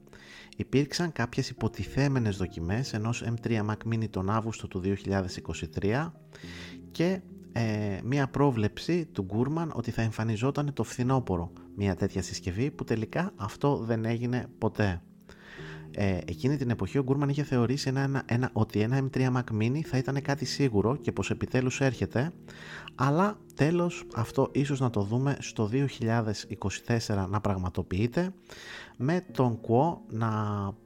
[0.62, 4.82] Υπήρξαν κάποιες υποτιθέμενες δοκιμές ενός M3 Mac Mini τον Αύγουστο του
[5.82, 6.12] 2023
[6.92, 7.22] και
[7.52, 13.32] ε, μία πρόβλεψη του Γκούρμαν ότι θα εμφανιζόταν το φθινόπωρο μια τέτοια συσκευή που τελικά
[13.36, 15.02] αυτό δεν έγινε ποτέ.
[15.96, 19.82] Ε, εκείνη την εποχή ο Γκούρμαν είχε θεωρήσει ένα, ένα, ότι ένα M3 Mac Mini
[19.82, 22.32] θα ήταν κάτι σίγουρο και πως επιτέλους έρχεται
[22.96, 25.70] αλλά τέλος αυτό ίσως να το δούμε στο
[27.08, 28.34] 2024 να πραγματοποιείται
[28.98, 30.32] με τον Quo να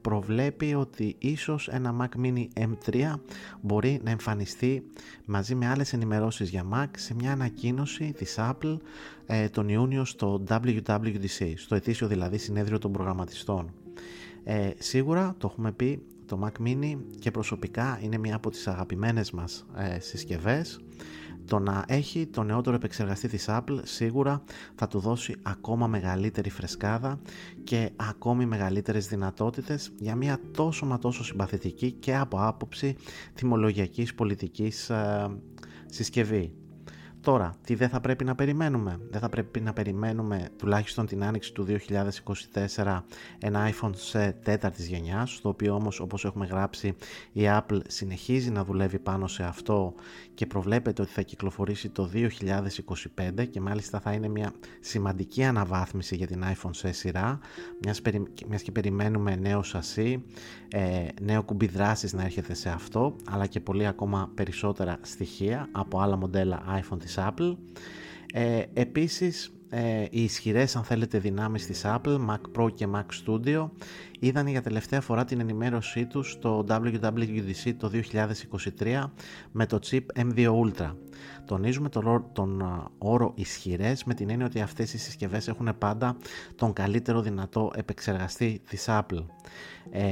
[0.01, 3.13] προβλέπει ότι ίσως ένα Mac Mini M3
[3.61, 4.83] μπορεί να εμφανιστεί
[5.25, 8.77] μαζί με άλλες ενημερώσεις για Mac σε μια ανακοίνωση της Apple
[9.25, 13.73] ε, τον Ιούνιο στο WWDC, στο ετήσιο δηλαδή συνέδριο των προγραμματιστών.
[14.47, 19.31] Ε, σίγουρα το έχουμε πει το Mac Mini και προσωπικά είναι μια από τις αγαπημένες
[19.31, 20.79] μας ε, συσκευές
[21.45, 24.43] το να έχει το νεότερο επεξεργαστή της Apple σίγουρα
[24.75, 27.19] θα του δώσει ακόμα μεγαλύτερη φρεσκάδα
[27.63, 32.95] και ακόμη μεγαλύτερες δυνατότητες για μια τόσο μα τόσο συμπαθητική και από άποψη
[33.35, 35.27] θυμολογιακής πολιτικής ε,
[35.85, 36.53] συσκευή.
[37.25, 41.53] Τώρα, τι δεν θα πρέπει να περιμένουμε; Δεν θα πρέπει να περιμένουμε τουλάχιστον την άνοιξη
[41.53, 41.65] του
[42.75, 43.01] 2024
[43.39, 46.95] ένα iPhone σε τέταρτης γενιάς, στο οποίο όμως όπως έχουμε γράψει
[47.31, 49.93] η Apple συνεχίζει να δουλεύει πάνω σε αυτό
[50.33, 56.27] και προβλέπεται ότι θα κυκλοφορήσει το 2025 και μάλιστα θα είναι μια σημαντική αναβάθμιση για
[56.27, 57.39] την iPhone σε σειρά,
[57.83, 58.01] μιας,
[58.47, 60.23] μιας και περιμένουμε νέο σασί,
[60.67, 65.99] ε, νέο κουμπί δράσης να έρχεται σε αυτό, αλλά και πολύ ακόμα περισσότερα στοιχεία από
[65.99, 67.55] άλλα μοντέλα iPhone της Apple.
[68.33, 73.69] Ε, επίσης ε, οι ισχυρές αν θέλετε δυνάμεις της Apple, Mac Pro και Mac Studio
[74.19, 77.91] είδαν για τελευταία φορά την ενημέρωσή τους στο WWDC το
[78.79, 79.03] 2023
[79.51, 80.95] με το chip M2 Ultra.
[81.45, 82.63] Τονίζουμε τον, τον
[82.97, 86.17] όρο ισχυρές με την έννοια ότι αυτές οι συσκευές έχουν πάντα
[86.55, 89.25] τον καλύτερο δυνατό επεξεργαστή της Apple.
[89.91, 90.03] Ε,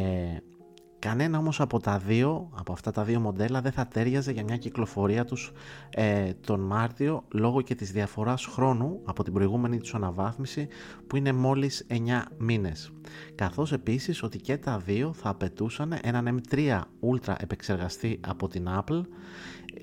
[1.03, 4.57] Κανένα όμως από τα δύο, από αυτά τα δύο μοντέλα δεν θα τέριαζε για μια
[4.57, 5.51] κυκλοφορία τους
[5.89, 10.67] ε, τον Μάρτιο λόγω και της διαφοράς χρόνου από την προηγούμενη τους αναβάθμιση
[11.07, 11.95] που είναι μόλις 9
[12.37, 12.91] μήνες.
[13.35, 19.01] Καθώς επίσης ότι και τα δύο θα απαιτούσαν έναν M3 Ultra επεξεργαστή από την Apple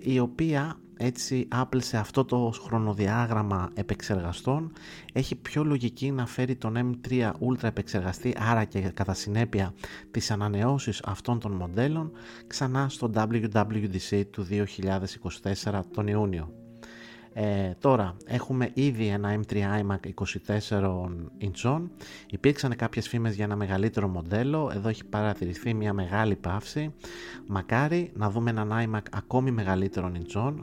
[0.03, 4.73] η οποία έτσι Apple σε αυτό το χρονοδιάγραμμα επεξεργαστών
[5.13, 9.75] έχει πιο λογική να φέρει τον M3 Ultra επεξεργαστή άρα και κατά συνέπεια
[10.11, 12.13] τις ανανεώσεις αυτών των μοντέλων
[12.47, 14.47] ξανά στο WWDC του
[15.65, 16.53] 2024 τον Ιούνιο.
[17.33, 20.25] Ε, τώρα έχουμε ήδη ένα M3 iMac
[20.69, 21.05] 24
[21.41, 21.81] inch
[22.31, 24.71] Υπήρξαν κάποιες φήμες για ένα μεγαλύτερο μοντέλο.
[24.75, 26.95] Εδώ έχει παρατηρηθεί μια μεγάλη παύση.
[27.47, 30.55] Μακάρι να δούμε έναν iMac ακόμη μεγαλύτερο inch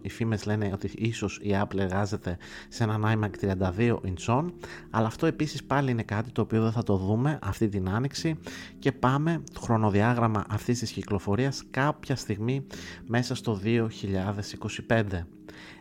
[0.00, 2.36] Οι φήμες λένε ότι ίσως η Apple εργάζεται
[2.68, 4.44] σε έναν iMac 32 inch
[4.90, 8.38] Αλλά αυτό επίσης πάλι είναι κάτι το οποίο δεν θα το δούμε αυτή την άνοιξη.
[8.78, 12.66] Και πάμε το χρονοδιάγραμμα αυτής της κυκλοφορίας κάποια στιγμή
[13.06, 15.02] μέσα στο 2025.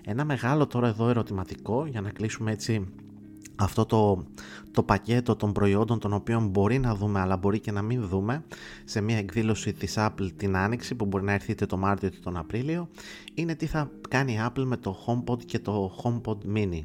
[0.05, 2.87] Ένα μεγάλο τώρα εδώ ερωτηματικό για να κλείσουμε έτσι
[3.55, 4.23] αυτό το,
[4.71, 8.43] το πακέτο των προϊόντων των οποίων μπορεί να δούμε αλλά μπορεί και να μην δούμε
[8.85, 12.17] σε μια εκδήλωση της Apple την Άνοιξη που μπορεί να έρθει είτε το Μάρτιο είτε
[12.23, 12.89] τον Απρίλιο
[13.33, 16.81] είναι τι θα κάνει η Apple με το HomePod και το HomePod Mini.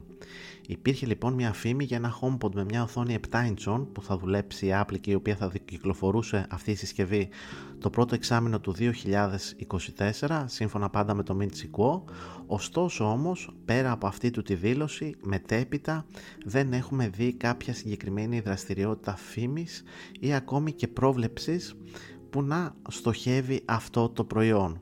[0.66, 4.66] Υπήρχε λοιπόν μια φήμη για ένα HomePod με μια οθόνη 7 inch που θα δουλέψει
[4.66, 7.28] η Apple και η οποία θα κυκλοφορούσε αυτή η συσκευή
[7.78, 8.74] το πρώτο εξάμεινο του
[10.18, 11.52] 2024 σύμφωνα πάντα με το Mint
[12.50, 16.06] Ωστόσο όμως πέρα από αυτή του τη δήλωση μετέπειτα
[16.44, 19.82] δεν έχουμε δει κάποια συγκεκριμένη δραστηριότητα φήμης
[20.20, 21.74] ή ακόμη και πρόβλεψης
[22.30, 24.80] που να στοχεύει αυτό το προϊόν.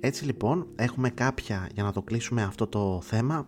[0.00, 3.46] Έτσι λοιπόν έχουμε κάποια, για να το κλείσουμε αυτό το θέμα,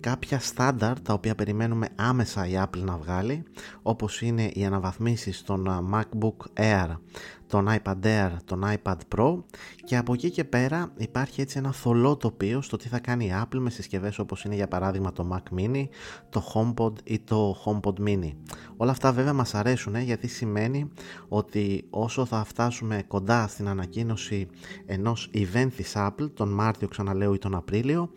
[0.00, 3.42] κάποια στάνταρ τα οποία περιμένουμε άμεσα η Apple να βγάλει,
[3.82, 6.96] όπως είναι οι αναβαθμίσεις των MacBook Air
[7.48, 9.42] τον iPad Air, τον iPad Pro
[9.84, 13.32] και από εκεί και πέρα υπάρχει έτσι ένα θολό τοπίο στο τι θα κάνει η
[13.42, 15.84] Apple με συσκευές όπως είναι για παράδειγμα το Mac Mini,
[16.28, 18.32] το HomePod ή το HomePod Mini.
[18.76, 20.90] Όλα αυτά βέβαια μας αρέσουν ε, γιατί σημαίνει
[21.28, 24.48] ότι όσο θα φτάσουμε κοντά στην ανακοίνωση
[24.86, 28.10] ενός event της Apple τον Μάρτιο ξαναλέω ή τον Απρίλιο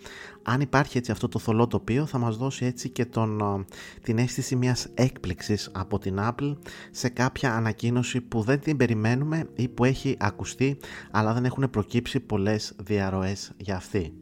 [0.44, 3.66] αν υπάρχει έτσι αυτό το θολό τοπίο θα μας δώσει έτσι και τον,
[4.02, 6.58] την αίσθηση μιας έκπληξης από την Apple
[6.92, 10.78] σε κάποια ανακοίνωση που δεν την περιμένουμε ή που έχει ακουστεί
[11.12, 14.14] αλλά δεν έχουν προκύψει πολλές διαρροές για αυτή.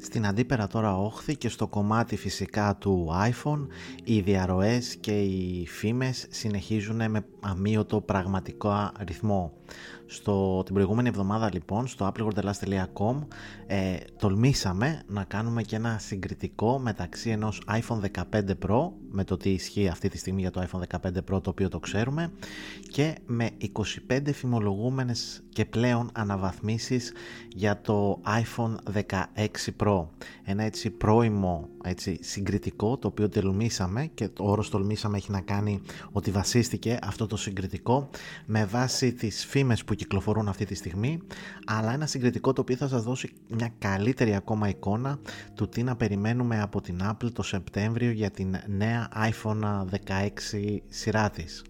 [0.00, 3.66] Στην αντίπερα τώρα όχθη και στο κομμάτι φυσικά του iPhone
[4.04, 9.52] οι διαρροές και οι φήμες συνεχίζουν με αμύωτο πραγματικό ρυθμό.
[10.10, 13.26] Στο, την προηγούμενη εβδομάδα λοιπόν στο applegordelas.com
[13.66, 18.00] ε, τολμήσαμε να κάνουμε και ένα συγκριτικό μεταξύ ενός iPhone
[18.32, 21.50] 15 Pro με το τι ισχύει αυτή τη στιγμή για το iPhone 15 Pro το
[21.50, 22.32] οποίο το ξέρουμε
[22.90, 23.50] και με
[24.08, 27.12] 25 φημολογούμενες και πλέον αναβαθμίσεις
[27.54, 30.06] για το iPhone 16 Pro.
[30.44, 35.80] Ένα έτσι πρώιμο έτσι, συγκριτικό το οποίο τολμήσαμε και το όρος τολμήσαμε έχει να κάνει
[36.12, 38.08] ότι βασίστηκε αυτό το συγκριτικό
[38.46, 41.22] με βάση τις φήμες που κυκλοφορούν αυτή τη στιγμή
[41.66, 45.18] αλλά ένα συγκριτικό το οποίο θα σας δώσει μια καλύτερη ακόμα εικόνα
[45.54, 50.30] του τι να περιμένουμε από την Apple το Σεπτέμβριο για την νέα iPhone 16
[50.88, 51.62] σειρά της.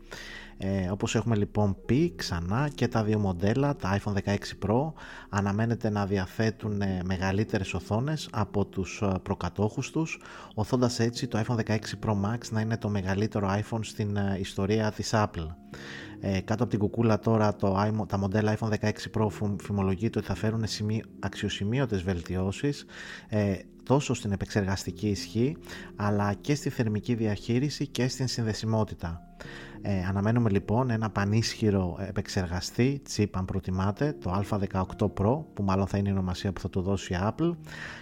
[0.61, 4.37] Ε, όπως έχουμε λοιπόν πει ξανά και τα δύο μοντέλα, τα iPhone 16
[4.67, 4.93] Pro
[5.29, 10.21] αναμένεται να διαθέτουν ε, μεγαλύτερες οθόνες από τους ε, προκατόχους τους
[10.55, 14.91] οθώντας έτσι το iPhone 16 Pro Max να είναι το μεγαλύτερο iPhone στην ε, ιστορία
[14.91, 15.47] της Apple.
[16.21, 17.77] Ε, κάτω από την κουκούλα τώρα το,
[18.09, 19.29] τα μοντέλα iPhone 16 Pro
[19.63, 20.65] φημολογείται ότι θα φέρουν
[21.21, 22.85] αξιοσημείωτες βελτιώσεις
[23.29, 23.55] ε,
[23.89, 25.57] τόσο στην επεξεργαστική ισχύ
[25.97, 29.23] αλλά και στη θερμική διαχείριση και στην συνδεσιμότητα.
[29.83, 35.99] Ε, αναμένουμε λοιπόν ένα πανίσχυρο επεξεργαστή chip αν προτιμάτε το A18 Pro που μάλλον θα
[35.99, 37.51] είναι η ονομασία που θα του δώσει η Apple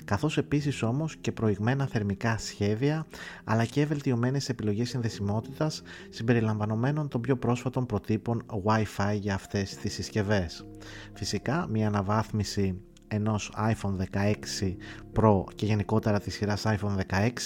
[0.05, 3.07] καθώς επίσης όμως και προηγμένα θερμικά σχέδια
[3.44, 10.66] αλλά και βελτιωμένες επιλογές συνδεσιμότητας συμπεριλαμβανομένων των πιο πρόσφατων προτύπων Wi-Fi για αυτές τις συσκευές.
[11.14, 14.75] Φυσικά μια αναβάθμιση ενός iPhone 16
[15.16, 16.97] Pro και γενικότερα της σειράς iPhone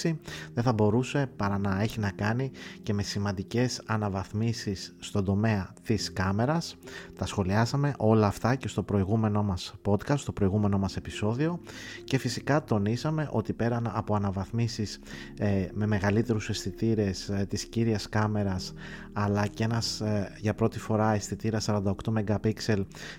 [0.03, 0.15] 16
[0.53, 2.51] δεν θα μπορούσε παρά να έχει να κάνει
[2.83, 6.77] και με σημαντικές αναβαθμίσεις στον τομέα της κάμερας.
[7.17, 11.59] Τα σχολιάσαμε όλα αυτά και στο προηγούμενο μας podcast, στο προηγούμενο μας επεισόδιο
[12.03, 14.99] και φυσικά τονίσαμε ότι πέρα από αναβαθμίσεις
[15.37, 18.73] ε, με μεγαλύτερους αισθητήρες ε, της κύριας κάμερας
[19.13, 21.81] αλλά και ένας ε, για πρώτη φορά αισθητήρα 48
[22.13, 22.51] MP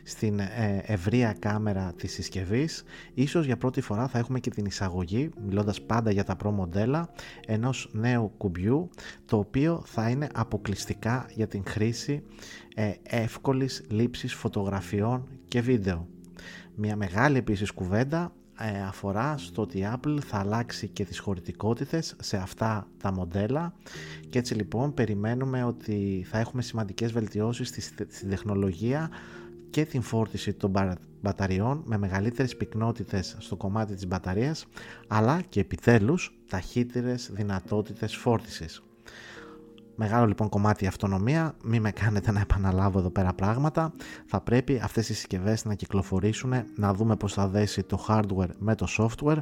[0.02, 5.30] στην ε, ευρεία κάμερα της συσκευής ίσως για πρώτη φορά θα έχουμε και την εισαγωγή,
[5.46, 7.08] μιλώντας πάντα για τα Pro μοντέλα,
[7.46, 8.90] ενός νέου κουμπιού,
[9.24, 12.22] το οποίο θα είναι αποκλειστικά για την χρήση
[12.74, 16.08] ε, εύκολης λήψης φωτογραφιών και βίντεο.
[16.74, 22.16] Μια μεγάλη επίσης κουβέντα ε, αφορά στο ότι η Apple θα αλλάξει και τις χωρητικότητες
[22.20, 23.74] σε αυτά τα μοντέλα
[24.30, 27.68] και έτσι λοιπόν περιμένουμε ότι θα έχουμε σημαντικές βελτιώσεις
[28.08, 29.10] στη τεχνολογία
[29.70, 30.72] και την φόρτιση των
[31.22, 34.66] μπαταριών με μεγαλύτερες πυκνότητες στο κομμάτι της μπαταρίας
[35.06, 38.82] αλλά και επιτέλους ταχύτερες δυνατότητες φόρτισης.
[39.94, 43.92] Μεγάλο λοιπόν κομμάτι η αυτονομία, μην με κάνετε να επαναλάβω εδώ πέρα πράγματα.
[44.26, 48.74] Θα πρέπει αυτές οι συσκευές να κυκλοφορήσουν, να δούμε πώς θα δέσει το hardware με
[48.74, 49.38] το software,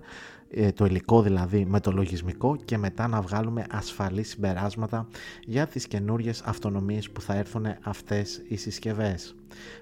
[0.51, 5.09] ε, το υλικό δηλαδή με το λογισμικό και μετά να βγάλουμε ασφαλή συμπεράσματα
[5.45, 9.35] για τις καινούριες αυτονομίες που θα έρθουν αυτές οι συσκευές.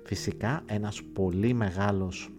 [0.04, 2.30] Φυσικά ένας πολύ μεγάλος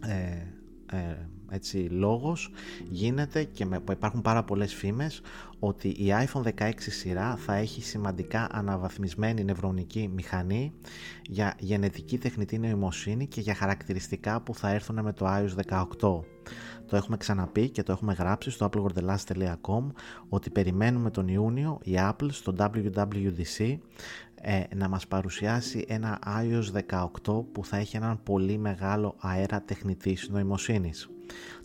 [0.00, 1.16] ε, ε,
[1.50, 2.50] έτσι, λόγος
[2.90, 5.20] γίνεται και με, υπάρχουν πάρα πολλές φήμες
[5.58, 10.72] ότι η iPhone 16 σειρά θα έχει σημαντικά αναβαθμισμένη νευρονική μηχανή
[11.22, 16.20] για γενετική τεχνητή νοημοσύνη και για χαρακτηριστικά που θα έρθουν με το iOS 18.
[16.86, 19.86] Το έχουμε ξαναπεί και το έχουμε γράψει στο applegordelast.com
[20.28, 23.78] ότι περιμένουμε τον Ιούνιο η Apple στο WWDC
[24.46, 30.28] ε, να μας παρουσιάσει ένα iOS 18 που θα έχει έναν πολύ μεγάλο αέρα τεχνητής
[30.28, 31.08] νοημοσύνης.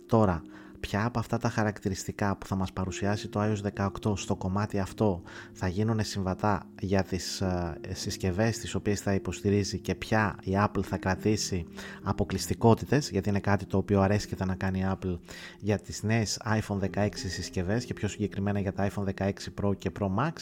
[0.06, 0.42] Τώρα,
[0.80, 5.22] ποια από αυτά τα χαρακτηριστικά που θα μας παρουσιάσει το iOS 18 στο κομμάτι αυτό
[5.52, 10.82] θα γίνουν συμβατά για τις ε, συσκευές τις οποίες θα υποστηρίζει και ποια η Apple
[10.82, 11.66] θα κρατήσει
[12.02, 15.18] αποκλειστικότητες γιατί είναι κάτι το οποίο αρέσκεται να κάνει η Apple
[15.60, 19.30] για τις νέες iPhone 16 συσκευές και πιο συγκεκριμένα για τα iPhone 16
[19.62, 20.32] Pro και Pro Max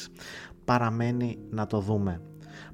[0.64, 2.20] παραμένει να το δούμε.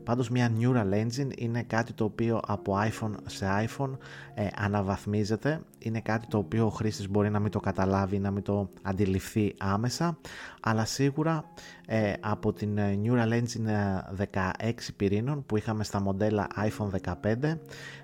[0.04, 3.90] Πάντως μια Neural Engine είναι κάτι το οποίο από iPhone σε iPhone
[4.34, 5.60] ε, αναβαθμίζεται.
[5.78, 9.54] Είναι κάτι το οποίο ο χρήστης μπορεί να μην το καταλάβει, να μην το αντιληφθεί
[9.58, 10.18] άμεσα.
[10.60, 11.44] Αλλά σίγουρα
[11.86, 17.58] ε, από την ε, Neural Engine 16 πυρήνων που είχαμε στα μοντέλα iPhone 15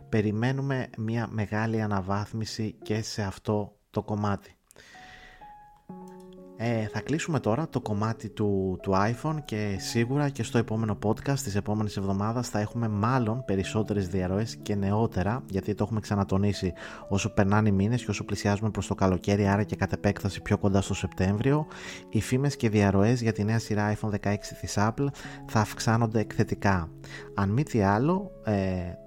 [0.09, 4.55] περιμένουμε μια μεγάλη αναβάθμιση και σε αυτό το κομμάτι.
[6.63, 11.39] Ε, θα κλείσουμε τώρα το κομμάτι του, του iPhone και σίγουρα και στο επόμενο podcast
[11.39, 16.73] της επόμενης εβδομάδας θα έχουμε μάλλον περισσότερες διαρροές και νεότερα γιατί το έχουμε ξανατονίσει
[17.09, 20.59] όσο περνάνε οι μήνες και όσο πλησιάζουμε προς το καλοκαίρι άρα και κατ' επέκταση πιο
[20.59, 21.67] κοντά στο Σεπτέμβριο
[22.09, 25.07] οι φήμες και διαρροές για τη νέα σειρά iPhone 16 της Apple
[25.47, 26.89] θα αυξάνονται εκθετικά.
[27.35, 28.55] Αν μη τι άλλο ε,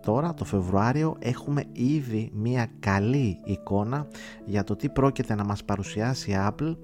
[0.01, 4.07] τώρα το Φεβρουάριο έχουμε ήδη μια καλή εικόνα
[4.45, 6.75] για το τι πρόκειται να μας παρουσιάσει η Apple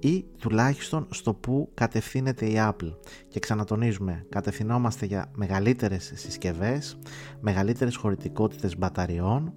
[0.00, 2.94] ή τουλάχιστον στο που κατευθύνεται η Apple.
[3.28, 6.98] Και ξανατονίζουμε, κατευθυνόμαστε για μεγαλύτερες συσκευές,
[7.40, 9.52] μεγαλύτερες χωρητικότητες μπαταριών,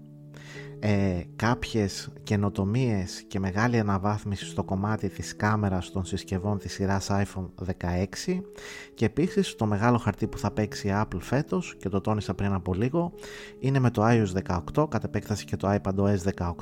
[0.84, 7.46] ε, κάποιες καινοτομίες και μεγάλη αναβάθμιση στο κομμάτι της κάμερας των συσκευών της σειράς iPhone
[8.26, 8.42] 16
[8.94, 12.54] και επίσης το μεγάλο χαρτί που θα παίξει η Apple φέτος και το τόνισα πριν
[12.54, 13.14] από λίγο
[13.60, 16.18] είναι με το iOS 18 κατ' επέκταση και το iPadOS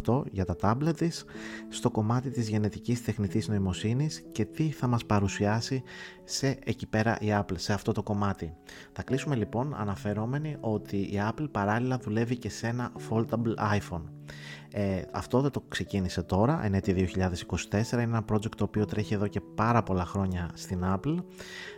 [0.05, 1.25] 18 για τα tablet της
[1.69, 5.83] στο κομμάτι της γενετικής τεχνητής νοημοσύνης και τι θα μας παρουσιάσει
[6.29, 8.53] σε εκεί πέρα η Apple, σε αυτό το κομμάτι.
[8.91, 14.03] Θα κλείσουμε λοιπόν αναφερόμενοι ότι η Apple παράλληλα δουλεύει και σε ένα foldable iPhone.
[14.71, 17.09] Ε, αυτό δεν το ξεκίνησε τώρα, ενέτη
[17.71, 21.15] 2024, είναι ένα project το οποίο τρέχει εδώ και πάρα πολλά χρόνια στην Apple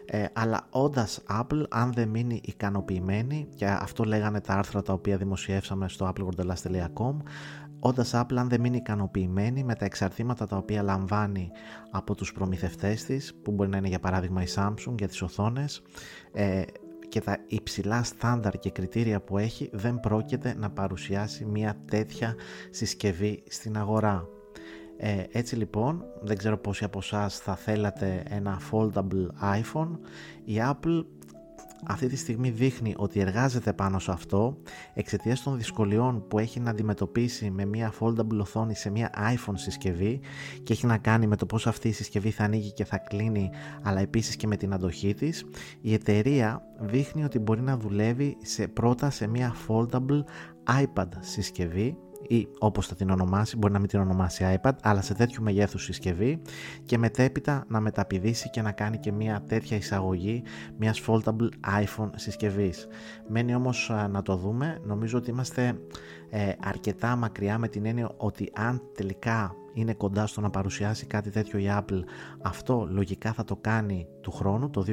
[0.05, 5.17] ε, αλλά όντας Apple αν δεν μείνει ικανοποιημένη και αυτό λέγανε τα άρθρα τα οποία
[5.17, 7.15] δημοσιεύσαμε στο applegordelas.com
[7.83, 11.51] Όντας Apple αν δεν μείνει ικανοποιημένη με τα εξαρτήματα τα οποία λαμβάνει
[11.91, 15.81] από τους προμηθευτές της που μπορεί να είναι για παράδειγμα η Samsung για τις οθόνες
[16.33, 16.61] ε,
[17.09, 22.35] και τα υψηλά στάνταρ και κριτήρια που έχει δεν πρόκειται να παρουσιάσει μια τέτοια
[22.69, 24.27] συσκευή στην αγορά.
[24.97, 29.89] Ε, έτσι λοιπόν, δεν ξέρω πόσοι από εσάς θα θέλατε ένα foldable iPhone,
[30.43, 31.05] η Apple
[31.87, 34.57] αυτή τη στιγμή δείχνει ότι εργάζεται πάνω σε αυτό
[34.93, 40.19] εξαιτίας των δυσκολιών που έχει να αντιμετωπίσει με μια foldable οθόνη σε μια iPhone συσκευή
[40.63, 43.49] και έχει να κάνει με το πώς αυτή η συσκευή θα ανοίγει και θα κλείνει
[43.81, 45.45] αλλά επίσης και με την αντοχή της
[45.81, 50.23] η εταιρεία δείχνει ότι μπορεί να δουλεύει σε, πρώτα σε μια foldable
[50.83, 55.13] iPad συσκευή ή όπως θα την ονομάσει, μπορεί να μην την ονομάσει iPad, αλλά σε
[55.13, 56.41] τέτοιου μεγέθους συσκευή
[56.85, 60.43] και μετέπειτα να μεταπηδήσει και να κάνει και μια τέτοια εισαγωγή
[60.77, 61.49] μιας foldable
[61.83, 62.87] iPhone συσκευής.
[63.27, 65.79] Μένει όμως να το δούμε, νομίζω ότι είμαστε
[66.29, 71.29] ε, αρκετά μακριά με την έννοια ότι αν τελικά είναι κοντά στο να παρουσιάσει κάτι
[71.29, 71.99] τέτοιο η Apple.
[72.41, 74.85] Αυτό λογικά θα το κάνει του χρόνου το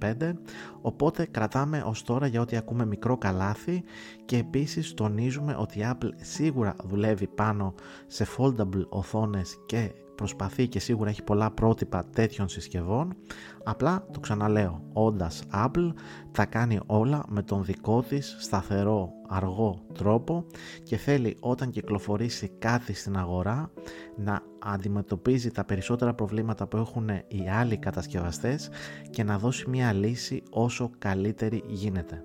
[0.00, 0.32] 2025
[0.80, 3.82] οπότε κρατάμε ως τώρα για ό,τι ακούμε μικρό καλάθι
[4.24, 7.74] και επίσης τονίζουμε ότι η Apple σίγουρα δουλεύει πάνω
[8.06, 13.16] σε foldable οθόνες και προσπαθεί και σίγουρα έχει πολλά πρότυπα τέτοιων συσκευών
[13.64, 15.92] απλά το ξαναλέω όντας Apple
[16.32, 20.46] τα κάνει όλα με τον δικό της σταθερό αργό τρόπο
[20.82, 23.70] και θέλει όταν κυκλοφορήσει κάτι στην αγορά
[24.16, 28.70] να αντιμετωπίζει τα περισσότερα προβλήματα που έχουν οι άλλοι κατασκευαστές
[29.10, 32.22] και να δώσει μια λύση όσο καλύτερη γίνεται.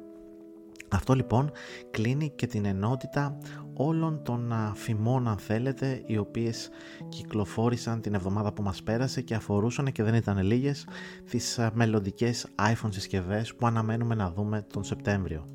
[0.94, 1.52] Αυτό λοιπόν
[1.92, 3.38] κλείνει και την ενότητα
[3.74, 6.70] όλων των φημών αν θέλετε οι οποίες
[7.10, 10.88] κυκλοφόρησαν την εβδομάδα που μας πέρασε και αφορούσαν και δεν ήταν λίγες
[11.30, 15.46] τις μελλοντικές iPhone συσκευές που αναμένουμε να δούμε τον Σεπτέμβριο.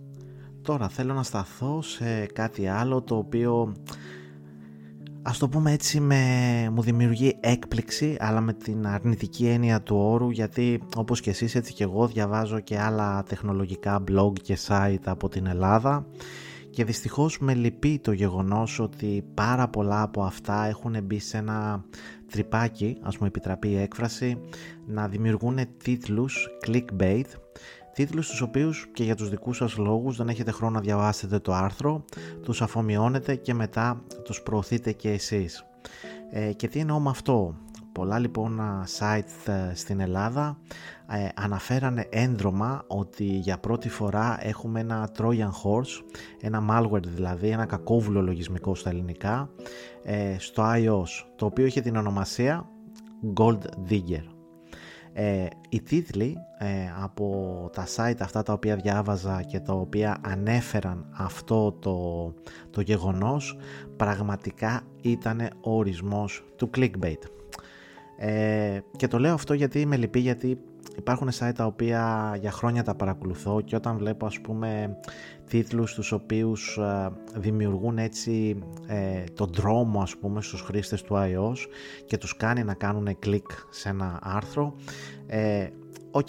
[0.63, 3.75] Τώρα θέλω να σταθώ σε κάτι άλλο το οποίο
[5.23, 6.23] ας το πούμε έτσι με,
[6.73, 11.73] μου δημιουργεί έκπληξη αλλά με την αρνητική έννοια του όρου γιατί όπως και εσείς έτσι
[11.73, 16.07] και εγώ διαβάζω και άλλα τεχνολογικά blog και site από την Ελλάδα
[16.71, 21.85] και δυστυχώς με λυπεί το γεγονός ότι πάρα πολλά από αυτά έχουν μπει σε ένα
[22.31, 24.41] τρυπάκι, ας μου επιτραπεί η έκφραση,
[24.87, 27.27] να δημιουργούν τίτλους clickbait
[27.93, 31.53] τίτλους τους οποίους και για τους δικούς σας λόγους δεν έχετε χρόνο να διαβάσετε το
[31.53, 32.05] άρθρο,
[32.43, 35.65] τους αφομοιώνετε και μετά τους προωθείτε και εσείς.
[36.31, 37.55] Ε, και τι εννοώ με αυτό;
[37.99, 38.61] Πολλά λοιπόν
[38.99, 40.59] site ε, στην Ελλάδα
[41.11, 46.03] ε, αναφέρανε έντρομα ότι για πρώτη φορά έχουμε ένα Trojan Horse,
[46.41, 49.51] ένα malware δηλαδή, ένα κακόβουλο λογισμικό στα ελληνικά,
[50.03, 52.69] ε, στο iOS, το οποίο είχε την ονομασία
[53.35, 54.25] Gold Digger.
[55.13, 56.67] Ε, οι τίτλοι ε,
[57.03, 62.35] από τα site αυτά τα οποία διάβαζα και τα οποία ανέφεραν αυτό το,
[62.71, 63.57] το γεγονός
[63.97, 67.19] πραγματικά ήταν ο ορισμός του clickbait.
[68.21, 70.61] Ε, και το λέω αυτό γιατί με λυπεί γιατί
[70.97, 74.99] υπάρχουν site τα οποία για χρόνια τα παρακολουθώ και όταν βλέπω ας πούμε
[75.49, 81.57] τίτλους τους οποίους ε, δημιουργούν έτσι ε, τον δρόμο ας πούμε στους χρήστες του iOS
[82.07, 84.75] και τους κάνει να κάνουν κλικ σε ένα άρθρο
[85.27, 85.69] ε,
[86.11, 86.29] Οκ,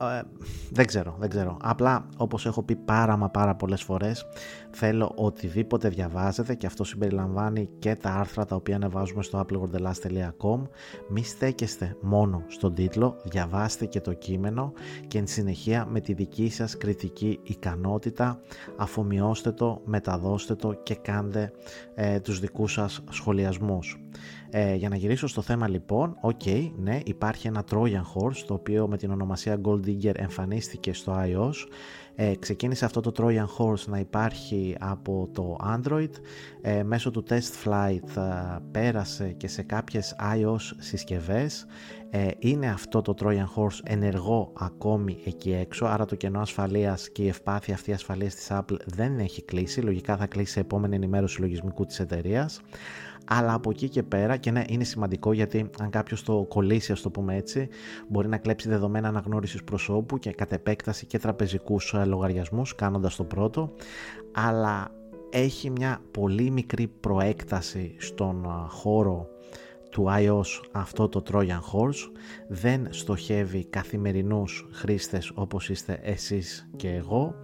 [0.00, 0.22] ε,
[0.70, 1.56] δεν ξέρω, δεν ξέρω.
[1.62, 4.26] Απλά όπως έχω πει πάρα μα πάρα πολλές φορές
[4.70, 10.60] θέλω οτιδήποτε διαβάζετε και αυτό συμπεριλαμβάνει και τα άρθρα τα οποία ανεβάζουμε στο appleworldhellas.com
[11.08, 14.72] μη στέκεστε μόνο στον τίτλο, διαβάστε και το κείμενο
[15.08, 18.40] και εν συνεχεία με τη δική σας κριτική ικανότητα
[18.76, 21.52] αφομοιώστε το, μεταδώστε το και κάντε
[21.94, 23.98] ε, τους δικούς σας σχολιασμούς.
[24.56, 28.54] Ε, για να γυρίσω στο θέμα λοιπόν, OK, okay, ναι, υπάρχει ένα Trojan Horse το
[28.54, 31.54] οποίο με την ονομασία Gold Digger εμφανίστηκε στο iOS.
[32.14, 36.10] Ε, ξεκίνησε αυτό το Trojan Horse να υπάρχει από το Android.
[36.60, 41.66] Ε, μέσω του Test Flight ε, πέρασε και σε κάποιες iOS συσκευές.
[42.10, 47.22] Ε, είναι αυτό το Trojan Horse ενεργό ακόμη εκεί έξω, άρα το κενό ασφαλείας και
[47.22, 49.80] η ευπάθεια αυτή ασφαλείας της Apple δεν έχει κλείσει.
[49.80, 52.60] Λογικά θα κλείσει σε επόμενη ενημέρωση λογισμικού της εταιρείας
[53.24, 57.00] αλλά από εκεί και πέρα και ναι είναι σημαντικό γιατί αν κάποιος το κολλήσει ας
[57.00, 57.68] το πούμε έτσι
[58.08, 63.24] μπορεί να κλέψει δεδομένα αναγνώρισης προσώπου και κατ' επέκταση και τραπεζικούς ε, λογαριασμούς κάνοντας το
[63.24, 63.72] πρώτο.
[64.32, 64.90] Αλλά
[65.30, 69.28] έχει μια πολύ μικρή προέκταση στον ε, χώρο
[69.90, 72.10] του iOS αυτό το Trojan Horse.
[72.48, 77.34] Δεν στοχεύει καθημερινούς χρήστες όπως είστε εσείς και εγώ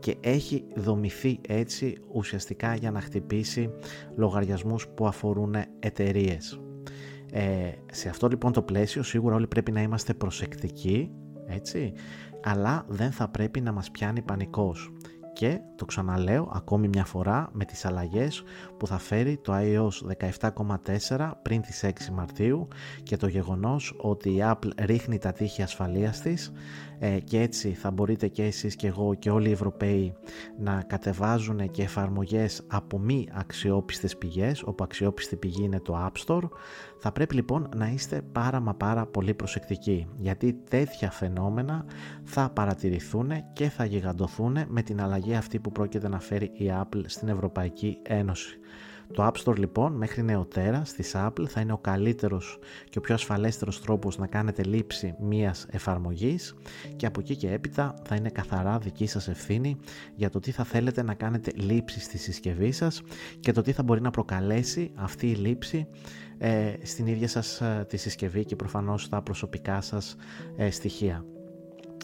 [0.00, 3.70] και έχει δομηθεί έτσι ουσιαστικά για να χτυπήσει
[4.16, 6.60] λογαριασμούς που αφορούν εταιρείες.
[7.32, 11.10] Ε, σε αυτό λοιπόν το πλαίσιο σίγουρα όλοι πρέπει να είμαστε προσεκτικοί
[11.46, 11.92] έτσι,
[12.42, 14.92] αλλά δεν θα πρέπει να μας πιάνει πανικός
[15.38, 18.42] και το ξαναλέω ακόμη μια φορά με τις αλλαγές
[18.78, 20.28] που θα φέρει το iOS
[21.16, 22.68] 17.4 πριν τις 6 Μαρτίου
[23.02, 26.52] και το γεγονός ότι η Apple ρίχνει τα τείχη ασφαλείας της
[26.98, 30.14] ε, και έτσι θα μπορείτε και εσείς και εγώ και όλοι οι Ευρωπαίοι
[30.58, 36.48] να κατεβάζουν και εφαρμογές από μη αξιόπιστες πηγές όπου αξιόπιστη πηγή είναι το App Store
[36.98, 41.84] θα πρέπει λοιπόν να είστε πάρα μα πάρα πολύ προσεκτικοί γιατί τέτοια φαινόμενα
[42.24, 47.02] θα παρατηρηθούν και θα γιγαντωθούν με την αλλαγή αυτή που πρόκειται να φέρει η Apple
[47.06, 48.58] στην Ευρωπαϊκή Ένωση.
[49.12, 52.58] Το App Store λοιπόν μέχρι νεοτέρα στις Apple θα είναι ο καλύτερος
[52.90, 56.54] και ο πιο ασφαλέστερος τρόπος να κάνετε λήψη μίας εφαρμογής
[56.96, 59.76] και από εκεί και έπειτα θα είναι καθαρά δική σας ευθύνη
[60.14, 63.02] για το τι θα θέλετε να κάνετε λήψη στη συσκευή σας
[63.40, 65.86] και το τι θα μπορεί να προκαλέσει αυτή η λήψη
[66.38, 70.16] ε, στην ίδια σας ε, τη συσκευή και προφανώς στα προσωπικά σας
[70.56, 71.24] ε, στοιχεία.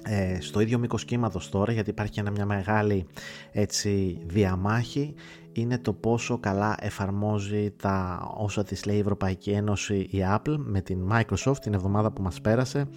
[0.07, 3.07] Ε, στο ίδιο μήκος κύματος τώρα γιατί υπάρχει ένα, μια μεγάλη
[3.53, 5.15] έτσι, διαμάχη
[5.55, 10.81] είναι το πόσο καλά εφαρμόζει τα όσα της λέει η Ευρωπαϊκή Ένωση η Apple με
[10.81, 12.89] την Microsoft την εβδομάδα που μας πέρασε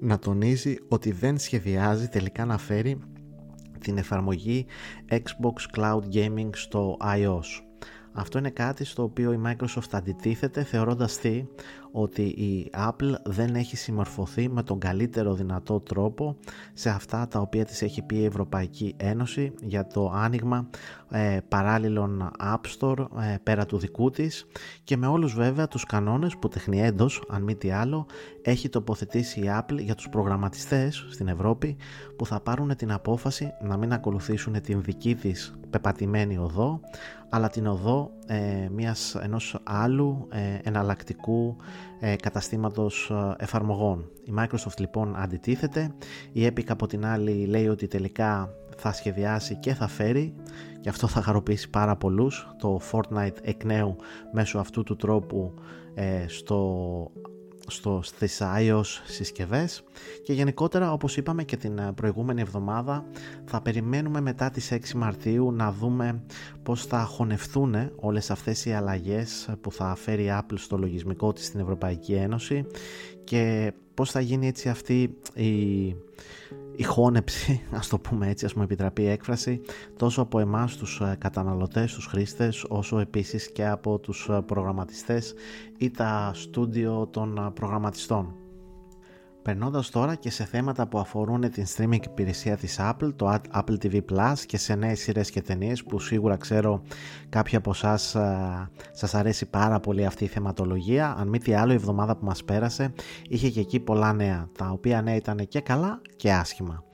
[0.00, 2.98] να τονίζει ότι δεν σχεδιάζει τελικά να φέρει
[3.78, 4.66] την εφαρμογή
[5.10, 7.62] Xbox Cloud Gaming στο iOS.
[8.12, 11.44] Αυτό είναι κάτι στο οποίο η Microsoft αντιτίθεται θεωρώντας τι
[11.92, 16.36] ότι η Apple δεν έχει συμμορφωθεί με τον καλύτερο δυνατό τρόπο
[16.72, 20.68] σε αυτά τα οποία της έχει πει η Ευρωπαϊκή Ένωση για το άνοιγμα
[21.10, 24.46] ε, παράλληλων App Store ε, πέρα του δικού της
[24.84, 28.06] και με όλους βέβαια τους κανόνες που τεχνιέντος, αν μη τι άλλο,
[28.42, 31.76] έχει τοποθετήσει η Apple για τους προγραμματιστές στην Ευρώπη
[32.16, 36.80] που θα πάρουν την απόφαση να μην ακολουθήσουν την δική της πεπατημένη οδό
[37.34, 41.56] αλλά την οδό ε, μιας, ενός άλλου ε, εναλλακτικού
[42.00, 44.10] ε, καταστήματος ε, εφαρμογών.
[44.24, 45.94] Η Microsoft λοιπόν αντιτίθεται,
[46.32, 50.34] η Epic από την άλλη λέει ότι τελικά θα σχεδιάσει και θα φέρει.
[50.80, 52.46] Και αυτό θα χαροποιήσει πάρα πολλούς.
[52.58, 53.96] Το Fortnite εκ νέου
[54.32, 55.54] μέσω αυτού του τρόπου
[55.94, 57.10] ε, στο
[57.66, 59.82] στο, στις iOS συσκευές
[60.24, 63.04] και γενικότερα όπως είπαμε και την ε, προηγούμενη εβδομάδα
[63.44, 66.22] θα περιμένουμε μετά τις 6 Μαρτίου να δούμε
[66.62, 71.46] πώς θα χωνευτούν όλες αυτές οι αλλαγές που θα φέρει η Apple στο λογισμικό της
[71.46, 72.66] στην Ευρωπαϊκή Ένωση
[73.24, 75.94] και πώς θα γίνει έτσι αυτή η
[76.76, 79.60] η χώνεψη, ας το πούμε έτσι, ας μου επιτραπεί η έκφραση,
[79.96, 85.34] τόσο από εμάς τους ε, καταναλωτές, τους χρήστες, όσο επίσης και από τους ε, προγραμματιστές
[85.78, 88.41] ή τα στούντιο των ε, προγραμματιστών.
[89.42, 94.00] Περνώντας τώρα και σε θέματα που αφορούν την streaming υπηρεσία της Apple, το Apple TV
[94.12, 96.82] Plus και σε νέες σειρές και ταινίες που σίγουρα ξέρω
[97.28, 98.16] κάποιοι από εσάς
[98.92, 101.14] σας αρέσει πάρα πολύ αυτή η θεματολογία.
[101.18, 102.92] Αν μη τι άλλο η εβδομάδα που μας πέρασε
[103.28, 106.84] είχε και εκεί πολλά νέα, τα οποία νέα ήταν και καλά και άσχημα.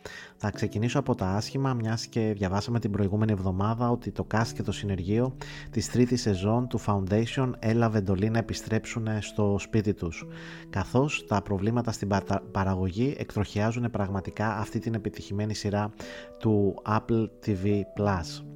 [0.41, 4.63] Θα ξεκινήσω από τα άσχημα, μιας και διαβάσαμε την προηγούμενη εβδομάδα ότι το cast και
[4.63, 5.37] το συνεργείο
[5.71, 10.27] της τρίτης σεζόν του Foundation έλαβε εντολή να επιστρέψουν στο σπίτι τους.
[10.71, 12.09] Καθώς τα προβλήματα στην
[12.53, 15.93] παραγωγή εκτροχιάζουν πραγματικά αυτή την επιτυχημένη σειρά
[16.39, 18.48] του Apple TV Plus.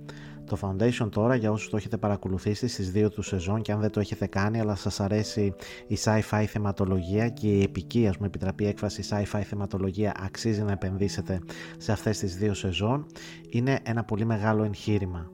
[0.52, 3.90] Το Foundation τώρα για όσους το έχετε παρακολουθήσει στις δύο τους σεζόν και αν δεν
[3.90, 5.54] το έχετε κάνει αλλά σας αρέσει
[5.86, 11.40] η sci-fi θεματολογία και η επική ας μου επιτραπεί έκφραση sci-fi θεματολογία αξίζει να επενδύσετε
[11.76, 13.06] σε αυτές τις δύο σεζόν
[13.48, 15.30] είναι ένα πολύ μεγάλο εγχείρημα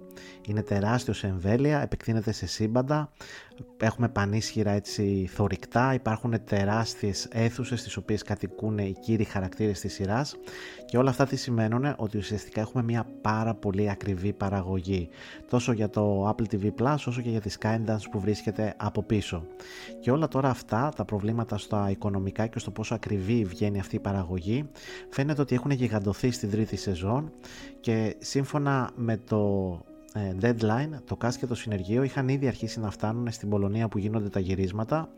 [0.47, 3.11] είναι τεράστιο σε εμβέλεια, επεκτείνεται σε σύμπαντα,
[3.77, 10.37] έχουμε πανίσχυρα έτσι θορυκτά, υπάρχουν τεράστιες αίθουσες στις οποίες κατοικούν οι κύριοι χαρακτήρες της σειράς.
[10.87, 15.09] Και όλα αυτά τι σημαίνουν ότι ουσιαστικά έχουμε μια πάρα πολύ ακριβή παραγωγή.
[15.49, 19.47] Τόσο για το Apple TV Plus όσο και για τη Skydance που βρίσκεται από πίσω.
[20.01, 24.01] Και όλα τώρα αυτά τα προβλήματα στα οικονομικά και στο πόσο ακριβή βγαίνει αυτή η
[24.01, 24.69] παραγωγή
[25.11, 27.33] φαίνεται ότι έχουν γιγαντωθεί στην τρίτη σεζόν.
[27.81, 29.98] Και σύμφωνα με το ε,
[30.41, 34.29] deadline, το ΚΑΣ και το συνεργείο είχαν ήδη αρχίσει να φτάνουν στην Πολωνία που γίνονται
[34.29, 35.09] τα γυρίσματα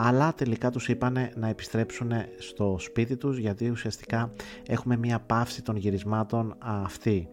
[0.00, 4.32] αλλά τελικά τους είπαν να επιστρέψουν στο σπίτι τους γιατί ουσιαστικά
[4.66, 7.28] έχουμε μία πάυση των γυρισμάτων αυτή.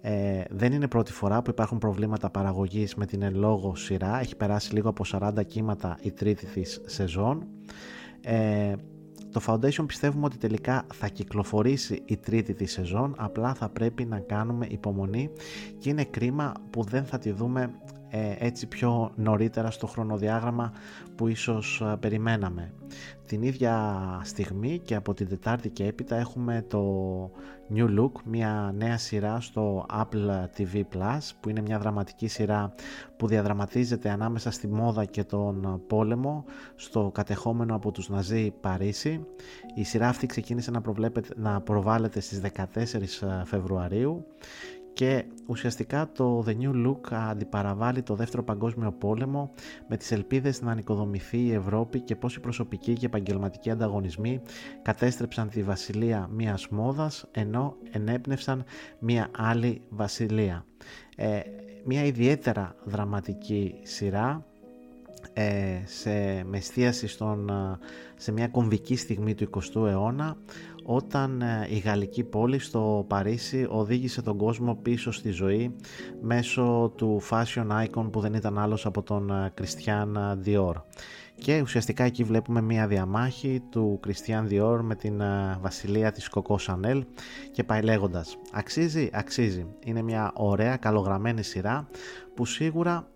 [0.00, 4.36] Ε, δεν είναι πρώτη φορά που υπάρχουν προβλήματα παραγωγής με την εν λόγω σειρά, έχει
[4.36, 7.46] περάσει λίγο από 40 κύματα η τρίτη της σεζόν.
[8.20, 8.74] Ε,
[9.32, 14.18] το Foundation πιστεύουμε ότι τελικά θα κυκλοφορήσει η τρίτη της σεζόν, απλά θα πρέπει να
[14.18, 15.30] κάνουμε υπομονή
[15.78, 17.99] και είναι κρίμα που δεν θα τη δούμε ε,
[18.38, 20.72] έτσι πιο νωρίτερα στο χρονοδιάγραμμα
[21.14, 22.72] που ίσως ε, περιμέναμε.
[23.26, 26.82] Την ίδια στιγμή και από την Τετάρτη και έπειτα έχουμε το
[27.74, 32.74] New Look, μια νέα σειρά στο Apple TV Plus που είναι μια δραματική σειρά
[33.16, 36.44] που διαδραματίζεται ανάμεσα στη μόδα και τον πόλεμο
[36.74, 39.26] στο κατεχόμενο από τους Ναζί Παρίσι.
[39.74, 40.82] Η σειρά αυτή ξεκίνησε να,
[41.36, 44.26] να προβάλλεται στις 14 Φεβρουαρίου
[44.92, 49.50] και ουσιαστικά το The New Look αντιπαραβάλλει το δεύτερο παγκόσμιο πόλεμο
[49.88, 54.40] με τις ελπίδες να ανοικοδομηθεί η Ευρώπη και πώς οι προσωπικοί και επαγγελματικοί ανταγωνισμοί
[54.82, 58.64] κατέστρεψαν τη βασιλεία μιας μόδας ενώ ενέπνευσαν
[58.98, 60.64] μια άλλη βασιλεία.
[61.16, 61.40] Ε,
[61.84, 64.44] μια ιδιαίτερα δραματική σειρά
[65.32, 67.50] ε, σε, με εστίαση στον,
[68.16, 70.36] σε μια κομβική στιγμή του 20ου αιώνα
[70.92, 75.76] όταν ε, η γαλλική πόλη στο Παρίσι οδήγησε τον κόσμο πίσω στη ζωή
[76.20, 80.74] μέσω του fashion icon που δεν ήταν άλλος από τον ε, Christian Dior.
[81.34, 86.56] Και ουσιαστικά εκεί βλέπουμε μία διαμάχη του Christian Dior με την ε, βασιλεία της Coco
[86.56, 87.02] Chanel
[87.52, 89.66] και πάει λέγοντας αξίζει, αξίζει.
[89.84, 91.88] Είναι μια ωραία καλογραμμένη σειρά
[92.34, 93.08] που σίγουρα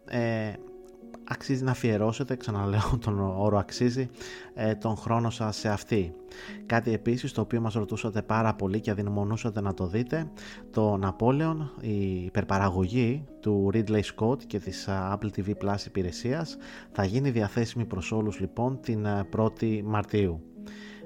[1.25, 4.09] αξίζει να αφιερώσετε, ξαναλέω τον όρο αξίζει,
[4.55, 6.14] ε, τον χρόνο σας σε αυτή.
[6.66, 10.31] Κάτι επίσης το οποίο μας ρωτούσατε πάρα πολύ και αδεινομονούσατε να το δείτε,
[10.70, 16.57] το Napoleon, η υπερπαραγωγή του Ridley Scott και της Apple TV Plus υπηρεσίας
[16.93, 19.07] θα γίνει διαθέσιμη προς όλους λοιπόν την
[19.37, 20.53] 1η Μαρτίου.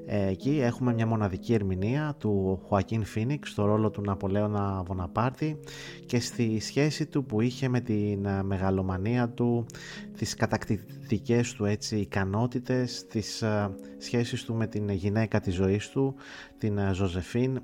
[0.06, 5.58] Ε, εκεί έχουμε μια μοναδική ερμηνεία του Χωακίν Φίνιξ στο ρόλο του Ναπολέωνα Βοναπάρτη
[6.06, 9.66] και στη σχέση του που είχε με την ε, μεγαλομανία του,
[10.16, 16.14] τις κατακτητικές του έτσι ικανότητες, τις ε, σχέσεις του με την γυναίκα της ζωής του,
[16.58, 17.60] την Ζωζεφίν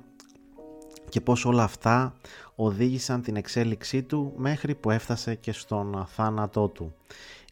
[1.08, 2.14] και πώς όλα αυτά
[2.54, 6.94] οδήγησαν την εξέλιξή του μέχρι που έφτασε και στον θάνατό του.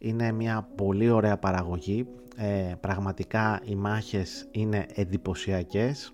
[0.01, 2.07] Είναι μια πολύ ωραία παραγωγή,
[2.37, 6.13] ε, πραγματικά οι μάχες είναι εντυπωσιακές,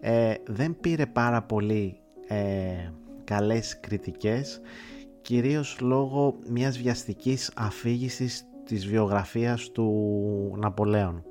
[0.00, 2.92] ε, δεν πήρε πάρα πολύ ε,
[3.24, 4.60] καλές κριτικές,
[5.22, 11.24] κυρίως λόγω μιας βιαστικής αφήγησης της βιογραφίας του Ναπολέων.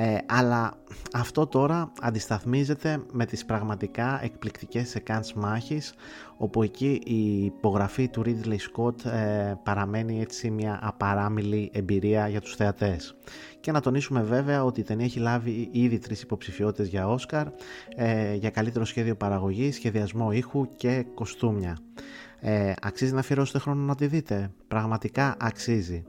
[0.00, 0.78] Ε, αλλά
[1.12, 5.94] αυτό τώρα αντισταθμίζεται με τις πραγματικά εκπληκτικές σεκάνς μάχης
[6.36, 12.54] όπου εκεί η υπογραφή του Ridley Scott ε, παραμένει έτσι μια απαράμιλη εμπειρία για τους
[12.54, 13.16] θεατές.
[13.60, 17.46] Και να τονίσουμε βέβαια ότι η ταινία έχει λάβει ήδη τρεις υποψηφιότητες για Όσκαρ
[17.96, 21.78] ε, για καλύτερο σχέδιο παραγωγής, σχεδιασμό ήχου και κοστούμια.
[22.40, 26.04] Ε, αξίζει να αφιερώσετε χρόνο να τη δείτε; Πραγματικά αξίζει.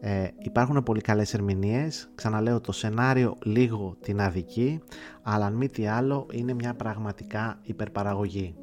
[0.00, 4.80] Ε, υπάρχουν πολύ καλές ερμηνείες, ξαναλέω το σενάριο λίγο την αδική,
[5.22, 8.54] αλλά αν μη τι άλλο είναι μια πραγματικά υπερπαραγωγή.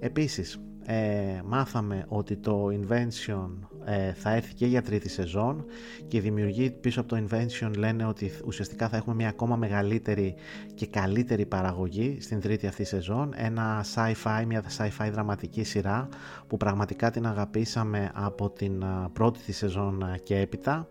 [0.00, 0.60] Επίσης,
[0.92, 3.48] ε, μάθαμε ότι το Invention
[3.84, 5.64] ε, θα έρθει και για τρίτη σεζόν
[6.08, 10.34] και οι δημιουργοί πίσω από το Invention λένε ότι ουσιαστικά θα έχουμε μια ακόμα μεγαλύτερη
[10.74, 13.32] και καλύτερη παραγωγή στην τρίτη αυτή σεζόν.
[13.36, 16.08] Ένα sci-fi, μια sci-fi δραματική σειρά
[16.46, 20.88] που πραγματικά την αγαπήσαμε από την πρώτη τη σεζόν και έπειτα.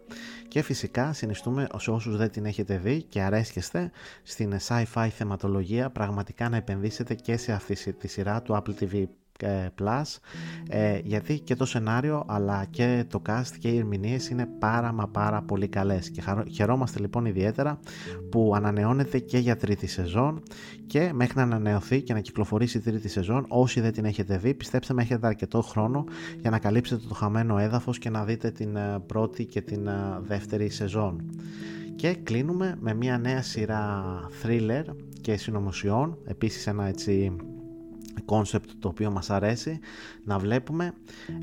[0.48, 3.92] Και φυσικά συνιστούμε σε όσους δεν την έχετε δει και αρέσκεστε
[4.24, 9.19] στην sci-fi θεματολογία πραγματικά να επενδύσετε και σε αυτή τη σειρά του Apple TV ε,
[9.48, 10.18] Plus.
[10.70, 15.08] Ε, γιατί και το σενάριο αλλά και το cast και οι ερμηνείες είναι πάρα μα
[15.08, 16.10] πάρα πολύ καλές.
[16.10, 17.80] Και χαιρόμαστε λοιπόν ιδιαίτερα
[18.30, 20.42] που ανανεώνεται και για τρίτη σεζόν
[20.88, 24.54] και μέχρι να ανανεωθεί και να κυκλοφορήσει η τρίτη σεζόν όσοι δεν την έχετε δει
[24.54, 26.04] πιστέψτε με έχετε αρκετό χρόνο
[26.40, 29.90] για να καλύψετε το χαμένο έδαφος και να δείτε την ε, πρώτη και την
[30.22, 31.24] δεύτερη σεζόν.
[31.96, 34.04] Και κλείνουμε με μια νέα σειρά
[34.44, 34.84] thriller
[35.22, 37.36] και συνωμοσιών επίσης ένα έτσι
[38.26, 39.80] concept το οποίο μας αρέσει
[40.24, 40.94] να βλέπουμε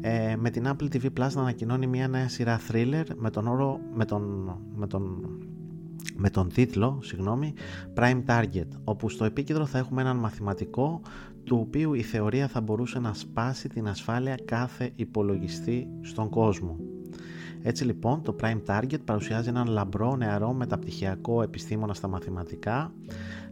[0.00, 3.80] ε, με την Apple TV Plus να ανακοινώνει μια νέα σειρά thriller με τον όρο
[3.94, 5.28] με τον, με τον,
[6.16, 7.54] με τον τίτλο συγγνώμη,
[7.94, 11.00] Prime Target όπου στο επίκεντρο θα έχουμε έναν μαθηματικό
[11.44, 16.76] του οποίου η θεωρία θα μπορούσε να σπάσει την ασφάλεια κάθε υπολογιστή στον κόσμο.
[17.62, 22.92] Έτσι λοιπόν το Prime Target παρουσιάζει έναν λαμπρό νεαρό μεταπτυχιακό επιστήμονα στα μαθηματικά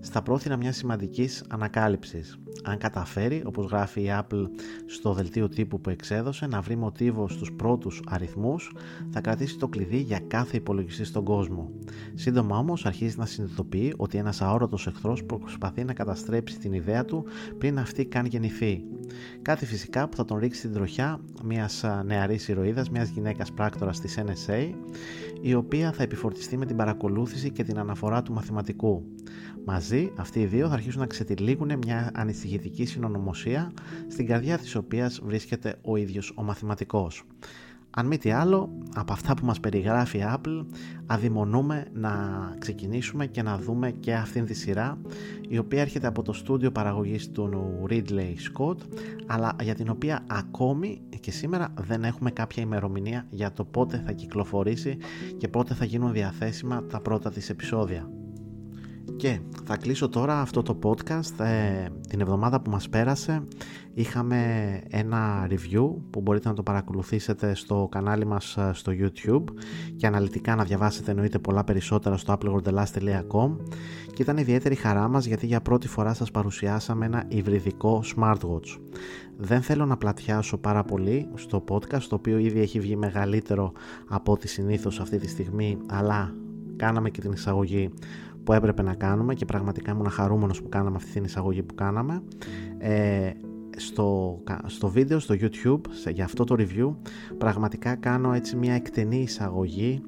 [0.00, 2.38] στα πρόθυρα μιας σημαντικής ανακάλυψης.
[2.66, 4.48] Αν καταφέρει, όπως γράφει η Apple
[4.86, 8.72] στο δελτίο τύπου που εξέδωσε, να βρει μοτίβο στους πρώτους αριθμούς,
[9.10, 11.70] θα κρατήσει το κλειδί για κάθε υπολογιστή στον κόσμο.
[12.14, 17.24] Σύντομα όμως αρχίζει να συνειδητοποιεί ότι ένας αόρατος εχθρός προσπαθεί να καταστρέψει την ιδέα του
[17.58, 18.84] πριν αυτή καν γεννηθεί.
[19.42, 24.18] Κάτι φυσικά που θα τον ρίξει στην τροχιά μιας νεαρής ηρωίδας, μιας γυναίκας πράκτορας της
[24.18, 24.70] NSA,
[25.40, 29.04] η οποία θα επιφορτιστεί με την παρακολούθηση και την αναφορά του μαθηματικού.
[29.64, 33.72] Μαζί αυτοί οι δύο θα αρχίσουν να ξετυλίγουν μια ανησυχητική συνωνομοσία
[34.08, 37.24] στην καρδιά της οποίας βρίσκεται ο ίδιος ο μαθηματικός.
[37.96, 40.66] Αν μη τι άλλο, από αυτά που μας περιγράφει η Apple,
[41.06, 42.12] αδειμονούμε να
[42.58, 44.98] ξεκινήσουμε και να δούμε και αυτήν τη σειρά,
[45.48, 47.50] η οποία έρχεται από το στούντιο παραγωγής του
[47.90, 48.76] Ridley Scott,
[49.26, 54.12] αλλά για την οποία ακόμη και σήμερα δεν έχουμε κάποια ημερομηνία για το πότε θα
[54.12, 54.96] κυκλοφορήσει
[55.36, 58.23] και πότε θα γίνουν διαθέσιμα τα πρώτα της επεισόδια.
[59.16, 61.44] Και θα κλείσω τώρα αυτό το podcast.
[61.44, 63.42] Ε, την εβδομάδα που μας πέρασε
[63.94, 69.44] είχαμε ένα review που μπορείτε να το παρακολουθήσετε στο κανάλι μας ε, στο YouTube
[69.96, 73.56] και αναλυτικά να διαβάσετε εννοείται πολλά περισσότερα στο applegordelas.com
[74.12, 78.78] και ήταν ιδιαίτερη χαρά μας γιατί για πρώτη φορά σας παρουσιάσαμε ένα υβριδικό smartwatch.
[79.36, 83.72] Δεν θέλω να πλατιάσω πάρα πολύ στο podcast το οποίο ήδη έχει βγει μεγαλύτερο
[84.08, 86.34] από ό,τι συνήθως αυτή τη στιγμή αλλά
[86.76, 87.90] κάναμε και την εισαγωγή
[88.44, 92.22] που έπρεπε να κάνουμε και πραγματικά ήμουν χαρούμενος που κάναμε αυτή την εισαγωγή που κάναμε
[92.78, 93.30] ε,
[93.76, 96.94] στο, στο βίντεο στο YouTube σε, για αυτό το review
[97.38, 100.02] πραγματικά κάνω έτσι μια εκτενή εισαγωγή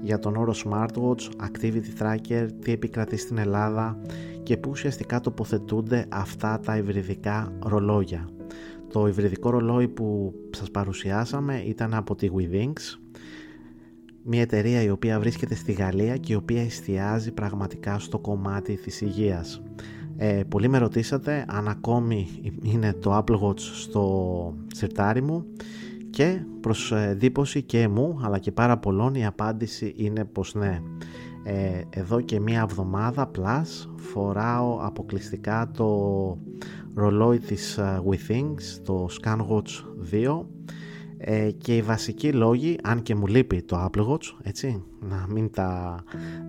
[0.00, 4.00] για τον όρο smartwatch, activity tracker, τι επικρατεί στην Ελλάδα
[4.42, 8.28] και πού ουσιαστικά τοποθετούνται αυτά τα υβριδικά ρολόγια.
[8.92, 13.01] Το υβριδικό ρολόι που σας παρουσιάσαμε ήταν από τη Withings
[14.24, 19.00] μια εταιρεία η οποία βρίσκεται στη Γαλλία και η οποία εστιάζει πραγματικά στο κομμάτι της
[19.00, 19.62] υγείας.
[20.16, 22.28] Ε, πολλοί με ρωτήσατε αν ακόμη
[22.62, 25.44] είναι το Apple Watch στο σιρτάρι μου
[26.10, 30.80] και προς εντύπωση και μου αλλά και πάρα πολλών η απάντηση είναι πως ναι.
[31.44, 35.88] ε, εδώ και μία εβδομάδα plus φοράω αποκλειστικά το
[36.94, 39.70] ρολόι της Withings, το ScanWatch
[40.12, 40.44] 2
[41.24, 45.50] ε, και οι βασικοί λόγοι, αν και μου λείπει το Apple Watch, έτσι, να μην,
[45.50, 46.00] τα,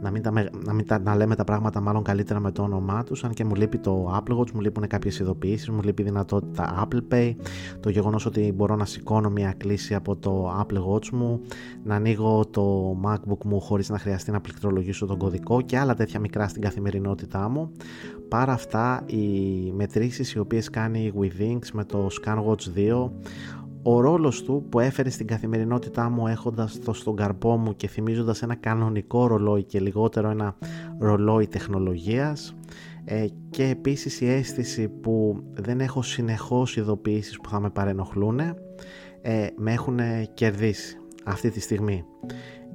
[0.01, 0.31] να, μην τα,
[0.65, 3.45] να, μην τα, να λέμε τα πράγματα μάλλον καλύτερα με το όνομά τους, αν και
[3.45, 7.35] μου λείπει το Apple Watch, μου λείπουν κάποιες ειδοποιήσεις, μου λείπει η δυνατότητα Apple Pay,
[7.79, 11.41] το γεγονός ότι μπορώ να σηκώνω μια κλίση από το Apple Watch μου,
[11.83, 16.19] να ανοίγω το MacBook μου χωρίς να χρειαστεί να πληκτρολογήσω τον κωδικό και άλλα τέτοια
[16.19, 17.71] μικρά στην καθημερινότητά μου.
[18.27, 23.09] Πάρα αυτά οι μετρήσεις οι οποίες κάνει η Withings με το ScanWatch 2
[23.83, 28.41] ο ρόλος του που έφερε στην καθημερινότητά μου έχοντας το στον καρπό μου και θυμίζοντας
[28.41, 30.55] ένα κανονικό ρολόι και λιγότερο ένα
[30.97, 32.55] ρολόι τεχνολογίας
[33.05, 39.47] ε, και επίσης η αίσθηση που δεν έχω συνεχώς ειδοποιήσεις που θα με παρενοχλούν ε,
[39.55, 39.99] με έχουν
[40.33, 42.05] κερδίσει αυτή τη στιγμή.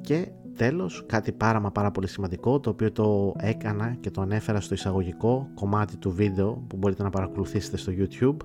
[0.00, 0.28] Και
[0.58, 4.74] τέλος κάτι πάρα μα πάρα πολύ σημαντικό το οποίο το έκανα και το ανέφερα στο
[4.74, 8.36] εισαγωγικό κομμάτι του βίντεο που μπορείτε να παρακολουθήσετε στο YouTube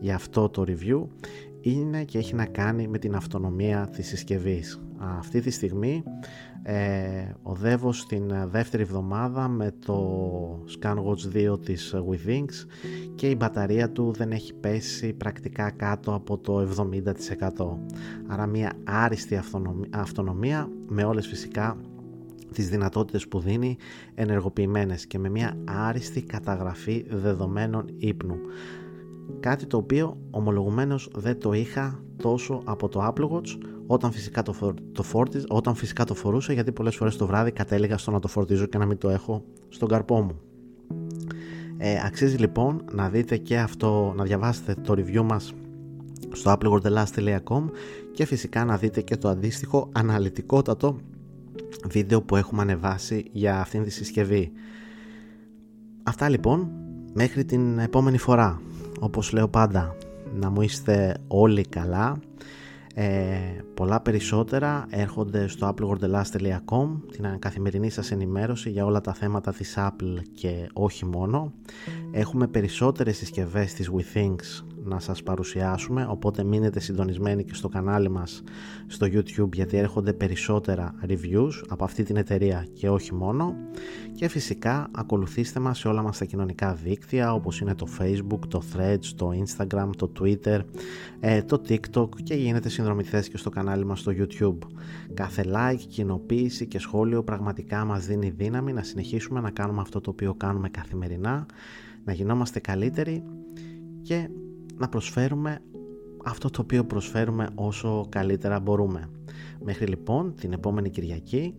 [0.00, 1.06] για αυτό το review
[1.60, 4.80] είναι και έχει να κάνει με την αυτονομία της συσκευής.
[4.98, 6.02] Αυτή τη στιγμή
[6.62, 12.66] ε, οδεύω στην δεύτερη εβδομάδα με το ScanWatch 2 της Withings
[13.14, 16.68] και η μπαταρία του δεν έχει πέσει πρακτικά κάτω από το
[17.56, 17.76] 70%.
[18.26, 19.40] Άρα μια άριστη
[19.90, 21.76] αυτονομία με όλες φυσικά
[22.52, 23.76] τις δυνατότητες που δίνει
[24.14, 28.36] ενεργοποιημένες και με μια άριστη καταγραφή δεδομένων ύπνου
[29.40, 34.52] κάτι το οποίο ομολογουμένως δεν το είχα τόσο από το Apple Watch όταν φυσικά το,
[34.52, 38.18] φορ, το φόρτιζ, όταν φυσικά το φορούσα γιατί πολλές φορές το βράδυ κατέληγα στο να
[38.18, 40.40] το φορτίζω και να μην το έχω στον καρπό μου.
[41.76, 45.54] Ε, αξίζει λοιπόν να δείτε και αυτό, να διαβάσετε το review μας
[46.32, 47.64] στο applegordelast.com
[48.12, 50.98] και φυσικά να δείτε και το αντίστοιχο αναλυτικότατο
[51.84, 54.52] βίντεο που έχουμε ανεβάσει για αυτήν τη συσκευή.
[56.02, 56.70] Αυτά λοιπόν,
[57.12, 58.60] μέχρι την επόμενη φορά
[58.98, 59.96] όπως λέω πάντα
[60.34, 62.18] να μου είστε όλοι καλά.
[62.94, 63.38] Ε,
[63.74, 70.22] πολλά περισσότερα έρχονται στο applegordelast.com την καθημερινή σας ενημέρωση για όλα τα θέματα της Apple
[70.34, 71.52] και όχι μόνο.
[72.12, 78.42] Έχουμε περισσότερες συσκευές της WeThings να σας παρουσιάσουμε οπότε μείνετε συντονισμένοι και στο κανάλι μας
[78.86, 83.54] στο YouTube γιατί έρχονται περισσότερα reviews από αυτή την εταιρεία και όχι μόνο
[84.14, 88.62] και φυσικά ακολουθήστε μας σε όλα μας τα κοινωνικά δίκτυα όπως είναι το Facebook, το
[88.74, 90.60] Threads, το Instagram, το Twitter,
[91.20, 94.58] ε, το TikTok και γίνετε συνδρομητές και στο κανάλι μας στο YouTube.
[95.14, 100.10] Κάθε like, κοινοποίηση και σχόλιο πραγματικά μας δίνει δύναμη να συνεχίσουμε να κάνουμε αυτό το
[100.10, 101.46] οποίο κάνουμε καθημερινά,
[102.04, 103.24] να γινόμαστε καλύτεροι
[104.02, 104.28] και
[104.78, 105.58] να προσφέρουμε
[106.24, 109.10] αυτό το οποίο προσφέρουμε όσο καλύτερα μπορούμε.
[109.64, 111.54] Μέχρι λοιπόν την επόμενη Κυριακή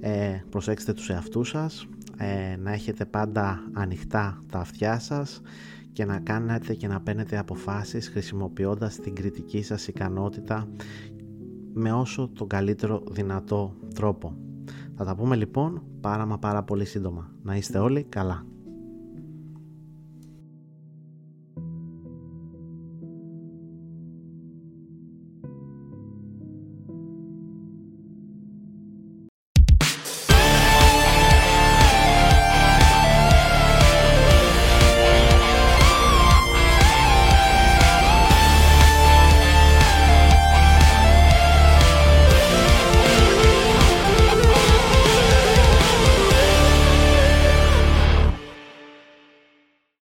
[0.00, 1.86] ε, προσέξτε τους εαυτούς σας,
[2.16, 5.40] ε, να έχετε πάντα ανοιχτά τα αυτιά σας
[5.92, 10.68] και να κάνετε και να παίρνετε αποφάσεις χρησιμοποιώντας την κριτική σας ικανότητα
[11.72, 14.36] με όσο τον καλύτερο δυνατό τρόπο.
[14.96, 17.30] Θα τα πούμε λοιπόν πάρα μα πάρα πολύ σύντομα.
[17.42, 18.44] Να είστε όλοι καλά.